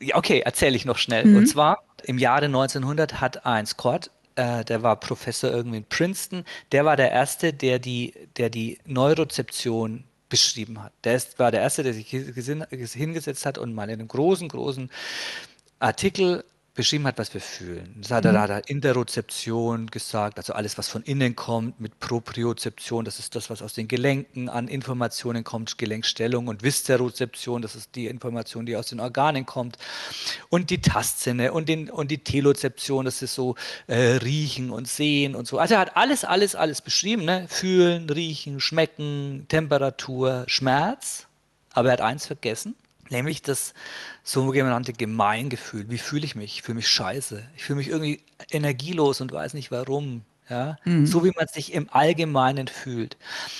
Ja, 0.00 0.16
okay, 0.16 0.40
erzähle 0.40 0.76
ich 0.76 0.84
noch 0.84 0.98
schnell. 0.98 1.36
Und 1.36 1.46
zwar 1.46 1.82
im 2.04 2.18
Jahre 2.18 2.44
1900 2.46 3.20
hat 3.20 3.44
ein 3.46 3.66
Scott, 3.66 4.10
äh, 4.36 4.64
der 4.64 4.82
war 4.82 4.96
Professor 5.00 5.50
irgendwie 5.50 5.78
in 5.78 5.84
Princeton, 5.84 6.44
der 6.70 6.84
war 6.84 6.96
der 6.96 7.10
erste, 7.10 7.52
der 7.52 7.78
die, 7.80 8.14
der 8.36 8.50
die 8.50 8.78
Neurozeption 8.86 10.04
beschrieben 10.28 10.82
hat. 10.82 10.92
Der 11.04 11.16
ist, 11.16 11.38
war 11.38 11.50
der 11.50 11.62
erste, 11.62 11.82
der 11.82 11.94
sich 11.94 12.08
hingesetzt 12.08 13.46
hat 13.46 13.58
und 13.58 13.74
mal 13.74 13.84
in 13.84 13.98
einem 13.98 14.08
großen, 14.08 14.48
großen 14.48 14.90
Artikel 15.80 16.44
beschrieben 16.78 17.08
hat, 17.08 17.18
was 17.18 17.34
wir 17.34 17.40
fühlen. 17.40 17.92
Das 18.00 18.12
hat 18.12 18.24
er, 18.24 18.32
da 18.32 18.42
hat 18.42 18.50
er 18.50 18.68
Interozeption 18.68 19.88
gesagt, 19.88 20.38
also 20.38 20.52
alles, 20.52 20.78
was 20.78 20.86
von 20.86 21.02
innen 21.02 21.34
kommt, 21.34 21.80
mit 21.80 21.98
Propriozeption, 21.98 23.04
das 23.04 23.18
ist 23.18 23.34
das, 23.34 23.50
was 23.50 23.62
aus 23.62 23.74
den 23.74 23.88
Gelenken 23.88 24.48
an 24.48 24.68
Informationen 24.68 25.42
kommt, 25.42 25.76
Gelenkstellung 25.76 26.46
und 26.46 26.62
Viszerozeption, 26.62 27.62
das 27.62 27.74
ist 27.74 27.96
die 27.96 28.06
Information, 28.06 28.64
die 28.64 28.76
aus 28.76 28.86
den 28.86 29.00
Organen 29.00 29.44
kommt 29.44 29.76
und 30.50 30.70
die 30.70 30.80
Tastsinne 30.80 31.52
und, 31.52 31.68
den, 31.68 31.90
und 31.90 32.12
die 32.12 32.18
Telozeption, 32.18 33.04
das 33.04 33.22
ist 33.22 33.34
so 33.34 33.56
äh, 33.88 33.96
riechen 33.96 34.70
und 34.70 34.86
sehen 34.86 35.34
und 35.34 35.48
so. 35.48 35.58
Also 35.58 35.74
er 35.74 35.80
hat 35.80 35.96
alles, 35.96 36.24
alles, 36.24 36.54
alles 36.54 36.80
beschrieben, 36.80 37.24
ne? 37.24 37.46
fühlen, 37.48 38.08
riechen, 38.08 38.60
schmecken, 38.60 39.46
Temperatur, 39.48 40.44
Schmerz, 40.46 41.26
aber 41.72 41.88
er 41.88 41.92
hat 41.94 42.02
eins 42.02 42.26
vergessen, 42.26 42.76
nämlich 43.10 43.42
das 43.42 43.74
sogenannte 44.22 44.92
Gemeingefühl. 44.92 45.88
Wie 45.90 45.98
fühle 45.98 46.24
ich 46.24 46.34
mich? 46.34 46.54
Ich 46.54 46.62
fühle 46.62 46.76
mich 46.76 46.88
scheiße. 46.88 47.42
Ich 47.56 47.64
fühle 47.64 47.78
mich 47.78 47.88
irgendwie 47.88 48.20
energielos 48.50 49.20
und 49.20 49.32
weiß 49.32 49.54
nicht 49.54 49.70
warum. 49.70 50.22
Ja, 50.50 50.78
Mhm. 50.86 51.06
so 51.06 51.24
wie 51.26 51.32
man 51.36 51.46
sich 51.46 51.74
im 51.74 51.90
Allgemeinen 51.92 52.68
fühlt. 52.68 53.18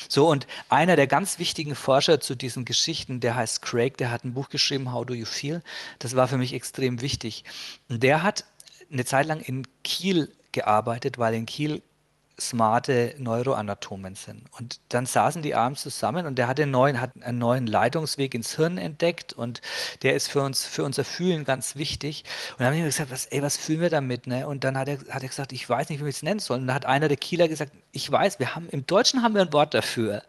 So, 0.08 0.26
und 0.26 0.46
einer 0.70 0.96
der 0.96 1.06
ganz 1.06 1.38
wichtigen 1.38 1.74
Forscher 1.74 2.18
zu 2.18 2.34
diesen 2.34 2.64
Geschichten, 2.64 3.20
der 3.20 3.34
heißt 3.36 3.60
Craig, 3.60 3.98
der 3.98 4.10
hat 4.10 4.24
ein 4.24 4.32
Buch 4.32 4.48
geschrieben, 4.48 4.90
How 4.90 5.04
Do 5.04 5.12
You 5.12 5.26
Feel? 5.26 5.62
Das 5.98 6.16
war 6.16 6.28
für 6.28 6.38
mich 6.38 6.54
extrem 6.54 7.02
wichtig. 7.02 7.44
Und 7.90 8.02
der 8.02 8.22
hat 8.22 8.46
eine 8.90 9.04
Zeit 9.04 9.26
lang 9.26 9.40
in 9.40 9.66
Kiel 9.84 10.32
gearbeitet, 10.52 11.18
weil 11.18 11.34
in 11.34 11.44
Kiel 11.44 11.82
smarte 12.40 13.14
Neuroanatomen 13.18 14.14
sind. 14.14 14.42
Und 14.58 14.80
dann 14.90 15.06
saßen 15.06 15.42
die 15.42 15.54
abends 15.54 15.82
zusammen 15.82 16.26
und 16.26 16.36
der 16.36 16.46
hat 16.46 16.60
einen 16.60 16.70
neuen, 16.70 17.00
hat 17.00 17.10
einen 17.20 17.38
neuen 17.38 17.66
Leitungsweg 17.66 18.34
ins 18.34 18.56
Hirn 18.56 18.78
entdeckt 18.78 19.32
und 19.32 19.60
der 20.02 20.14
ist 20.14 20.28
für 20.28 20.42
uns, 20.42 20.64
für 20.64 20.84
unser 20.84 21.04
Fühlen 21.04 21.44
ganz 21.44 21.76
wichtig. 21.76 22.24
Und 22.52 22.60
dann 22.60 22.68
haben 22.68 22.76
wir 22.76 22.84
gesagt, 22.84 23.10
was, 23.10 23.26
ey, 23.26 23.42
was 23.42 23.56
fühlen 23.56 23.80
wir 23.80 23.90
damit? 23.90 24.26
Ne? 24.26 24.46
Und 24.46 24.64
dann 24.64 24.78
hat 24.78 24.88
er, 24.88 24.98
hat 25.10 25.22
er 25.22 25.28
gesagt, 25.28 25.52
ich 25.52 25.68
weiß 25.68 25.88
nicht, 25.88 26.00
wie 26.00 26.04
wir 26.04 26.10
es 26.10 26.22
nennen 26.22 26.40
sollen. 26.40 26.62
Und 26.62 26.66
dann 26.68 26.76
hat 26.76 26.86
einer 26.86 27.08
der 27.08 27.16
Kieler 27.16 27.48
gesagt, 27.48 27.72
ich 27.92 28.10
weiß, 28.10 28.38
wir 28.38 28.54
haben, 28.54 28.68
im 28.70 28.86
Deutschen 28.86 29.22
haben 29.22 29.34
wir 29.34 29.42
ein 29.42 29.52
Wort 29.52 29.74
dafür. 29.74 30.22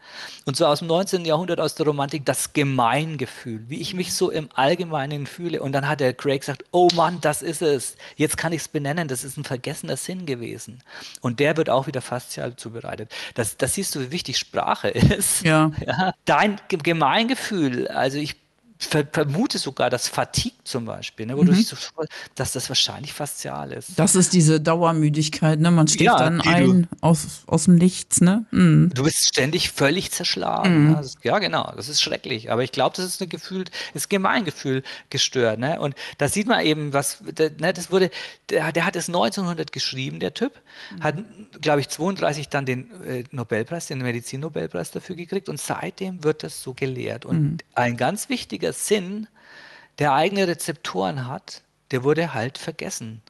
Und 0.45 0.57
so 0.57 0.65
aus 0.65 0.79
dem 0.79 0.87
19. 0.87 1.25
Jahrhundert, 1.25 1.59
aus 1.59 1.75
der 1.75 1.85
Romantik, 1.85 2.25
das 2.25 2.53
Gemeingefühl, 2.53 3.63
wie 3.67 3.79
ich 3.79 3.93
mich 3.93 4.13
so 4.13 4.31
im 4.31 4.49
Allgemeinen 4.55 5.27
fühle. 5.27 5.61
Und 5.61 5.73
dann 5.73 5.87
hat 5.87 5.99
der 5.99 6.13
Craig 6.13 6.41
gesagt, 6.41 6.65
oh 6.71 6.87
Mann, 6.95 7.21
das 7.21 7.41
ist 7.41 7.61
es. 7.61 7.95
Jetzt 8.15 8.37
kann 8.37 8.53
ich 8.53 8.61
es 8.61 8.67
benennen, 8.67 9.07
das 9.07 9.23
ist 9.23 9.37
ein 9.37 9.43
vergessener 9.43 9.97
Sinn 9.97 10.25
gewesen. 10.25 10.81
Und 11.21 11.39
der 11.39 11.57
wird 11.57 11.69
auch 11.69 11.87
wieder 11.87 11.98
faszial 12.01 12.55
zubereitet. 12.55 13.11
Das, 13.35 13.57
das 13.57 13.75
siehst 13.75 13.95
du, 13.95 13.99
wie 14.01 14.11
wichtig 14.11 14.37
Sprache 14.37 14.87
ist. 15.17 15.43
Ja. 15.43 15.71
Ja, 15.85 16.13
dein 16.25 16.59
Ge- 16.67 16.79
Gemeingefühl, 16.81 17.87
also 17.87 18.17
ich 18.17 18.35
ver 18.81 19.05
vermute 19.11 19.57
sogar, 19.57 19.89
dass 19.89 20.07
Fatigue 20.07 20.53
zum 20.63 20.85
Beispiel, 20.85 21.25
ne, 21.25 21.35
wo 21.37 21.43
du 21.43 21.51
dich 21.51 21.67
so, 21.67 21.75
dass 22.35 22.53
das 22.53 22.69
wahrscheinlich 22.69 23.11
faszial 23.11 23.73
ist. 23.73 23.99
Das 23.99 24.15
ist 24.15 24.31
diese 24.33 24.61
Dauermüdigkeit, 24.61 25.59
ne? 25.59 25.69
Man 25.69 25.87
schläft 25.87 26.05
Ja, 26.05 26.17
dann 26.17 26.39
du- 26.39 26.49
ein 26.49 26.87
aus, 27.01 27.43
aus 27.47 27.65
dem 27.65 27.75
Nichts, 27.75 28.21
ne? 28.21 28.45
Mhm. 28.51 28.91
Du 28.95 29.03
bist 29.03 29.27
ständig 29.27 29.71
völlig 29.71 30.11
zerschlagen. 30.11 30.91
Ja, 30.91 31.01
das, 31.01 31.17
ja, 31.23 31.39
genau, 31.39 31.73
das 31.75 31.89
ist 31.89 32.01
schrecklich. 32.01 32.51
Aber 32.51 32.63
ich 32.63 32.71
glaube, 32.71 32.95
das 32.95 33.05
ist 33.05 33.21
ein 33.21 33.27
Gefühl, 33.27 33.65
ist 33.93 34.09
Gemeingefühl 34.09 34.83
gestört. 35.09 35.59
Ne? 35.59 35.79
Und 35.79 35.93
da 36.17 36.29
sieht 36.29 36.47
man 36.47 36.65
eben, 36.65 36.93
was, 36.93 37.17
der, 37.21 37.51
ne, 37.59 37.73
das 37.73 37.91
wurde, 37.91 38.09
der, 38.49 38.71
der 38.71 38.85
hat 38.85 38.95
es 38.95 39.07
1900 39.09 39.73
geschrieben, 39.73 40.21
der 40.21 40.33
Typ, 40.33 40.53
hat, 41.01 41.15
glaube 41.59 41.81
ich, 41.81 41.89
32 41.89 42.47
dann 42.47 42.65
den 42.65 42.89
äh, 43.03 43.23
Nobelpreis, 43.31 43.87
den 43.87 43.97
Medizin-Nobelpreis 43.99 44.91
dafür 44.91 45.17
gekriegt 45.17 45.49
und 45.49 45.59
seitdem 45.59 46.23
wird 46.23 46.43
das 46.43 46.63
so 46.63 46.73
gelehrt. 46.73 47.25
Und 47.25 47.63
ein 47.75 47.97
ganz 47.97 48.29
wichtiger 48.29 48.68
Sinn, 48.73 49.27
der 49.99 50.13
eigene 50.13 50.47
Rezeptoren 50.47 51.27
hat, 51.27 51.61
der 51.91 52.03
wurde 52.03 52.33
halt 52.33 52.57
vergessen. 52.57 53.21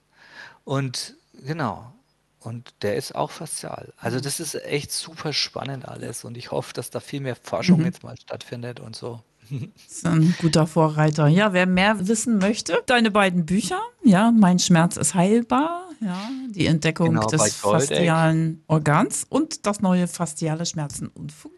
Und 0.63 1.15
genau. 1.45 1.93
Und 2.41 2.73
der 2.84 2.95
ist 2.95 3.15
auch 3.15 3.32
faszial. 3.32 3.93
Also 3.97 4.19
das 4.19 4.39
ist 4.39 4.56
echt 4.56 4.91
super 4.91 5.34
spannend 5.34 5.88
alles. 5.88 6.23
Und 6.23 6.38
ich 6.38 6.52
hoffe, 6.52 6.73
dass 6.73 6.89
da 6.89 6.99
viel 6.99 7.19
mehr 7.19 7.36
Forschung 7.36 7.84
jetzt 7.84 8.04
mal 8.04 8.15
stattfindet 8.17 8.80
und 8.80 8.95
so. 8.95 9.21
Das 9.49 9.97
ist 9.97 10.06
ein 10.06 10.36
guter 10.39 10.67
Vorreiter. 10.67 11.28
Ja, 11.28 11.54
wer 11.54 11.65
mehr 11.65 12.08
wissen 12.08 12.38
möchte, 12.38 12.84
deine 12.86 13.10
beiden 13.12 13.45
Bücher, 13.45 13.82
ja, 14.10 14.32
Mein 14.32 14.60
Schmerz 14.60 14.98
ist 14.98 15.13
heilbar, 15.15 15.86
ja, 16.02 16.30
die 16.50 16.65
Entdeckung 16.65 17.10
Genau, 17.10 17.28
des 17.28 17.56
faszialen 17.56 18.63
Organs 18.67 19.26
und 19.30 19.65
das 19.65 19.82
neue 19.82 20.08
fasziale 20.08 20.65
Schmerzen 20.65 21.08
und 21.10 21.32
Funktionsstörungen. 21.32 21.58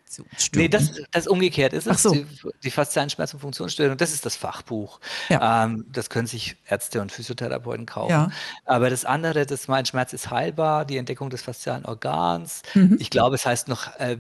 Nee, 0.56 0.68
das, 0.68 0.92
das 1.12 1.28
umgekehrt 1.28 1.72
ist 1.74 1.88
Ach 1.88 1.96
es. 1.96 2.02
so. 2.04 2.12
Die, 2.12 2.26
die 2.64 2.72
faszialen 2.72 3.10
Schmerz- 3.10 3.34
und 3.34 3.40
Funktionsstörung, 3.40 3.96
das 3.98 4.12
ist 4.14 4.26
das 4.26 4.36
Fachbuch. 4.36 5.00
Ja. 5.30 5.64
Ähm, 5.66 5.86
das 5.90 6.10
können 6.10 6.28
sich 6.28 6.58
Ärzte 6.68 7.02
und 7.02 7.12
Physiotherapeuten 7.14 7.86
kaufen. 7.86 8.10
Ja. 8.12 8.30
Aber 8.66 8.90
das 8.90 9.06
andere, 9.06 9.46
das 9.46 9.68
Mein 9.70 9.86
Schmerz 9.86 10.12
ist 10.12 10.30
heilbar, 10.32 10.84
die 10.86 10.98
Entdeckung 10.98 11.30
des 11.30 11.44
faszialen 11.44 11.86
Organs. 11.86 12.62
Mhm. 12.74 12.98
Ich 13.00 13.10
glaube, 13.10 13.36
es 13.36 13.46
heißt 13.46 13.68
noch 13.70 13.96
äh, 14.00 14.18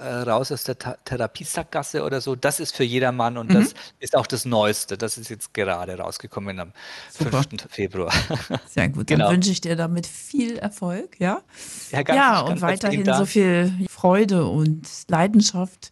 äh, 0.00 0.06
raus 0.28 0.52
aus 0.52 0.64
der 0.64 0.78
Ta 0.78 0.96
Therapiesackgasse 1.04 2.02
oder 2.04 2.20
so. 2.20 2.34
Das 2.36 2.60
ist 2.60 2.74
für 2.76 2.84
jedermann 2.84 3.38
und 3.38 3.48
Mhm. 3.50 3.54
das 3.54 3.74
ist 4.00 4.14
auch 4.16 4.26
das 4.26 4.44
Neueste. 4.44 4.98
Das 4.98 5.16
ist 5.16 5.30
jetzt 5.30 5.54
gerade 5.54 5.96
rausgekommen 5.98 6.60
am 6.60 6.72
Super. 7.10 7.42
5. 7.48 7.61
Februar. 7.70 8.12
Sehr 8.68 8.88
gut. 8.88 9.06
Genau. 9.06 9.26
Dann 9.26 9.34
wünsche 9.34 9.50
ich 9.50 9.60
dir 9.60 9.76
damit 9.76 10.06
viel 10.06 10.56
Erfolg, 10.58 11.16
ja? 11.20 11.42
Ja, 11.90 12.02
ganz- 12.02 12.16
ja, 12.16 12.32
ganz 12.42 12.50
und 12.62 12.68
herzlichen 12.68 13.06
weiterhin 13.06 13.18
so 13.18 13.26
viel 13.26 13.72
Freude 13.90 14.46
und 14.46 14.88
Leidenschaft 15.08 15.90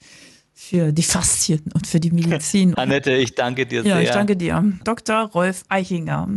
für 0.53 0.93
die 0.93 1.03
Faszien 1.03 1.63
und 1.73 1.87
für 1.87 2.01
die 2.01 2.11
Medizin. 2.11 2.75
Annette, 2.77 3.13
ich 3.13 3.35
danke 3.35 3.67
dir 3.67 3.83
ja, 3.83 3.95
sehr. 3.97 4.03
ich 4.03 4.11
danke 4.11 4.37
dir. 4.37 4.63
Dr. 4.85 5.23
Rolf 5.33 5.65
Eichinger. 5.69 6.29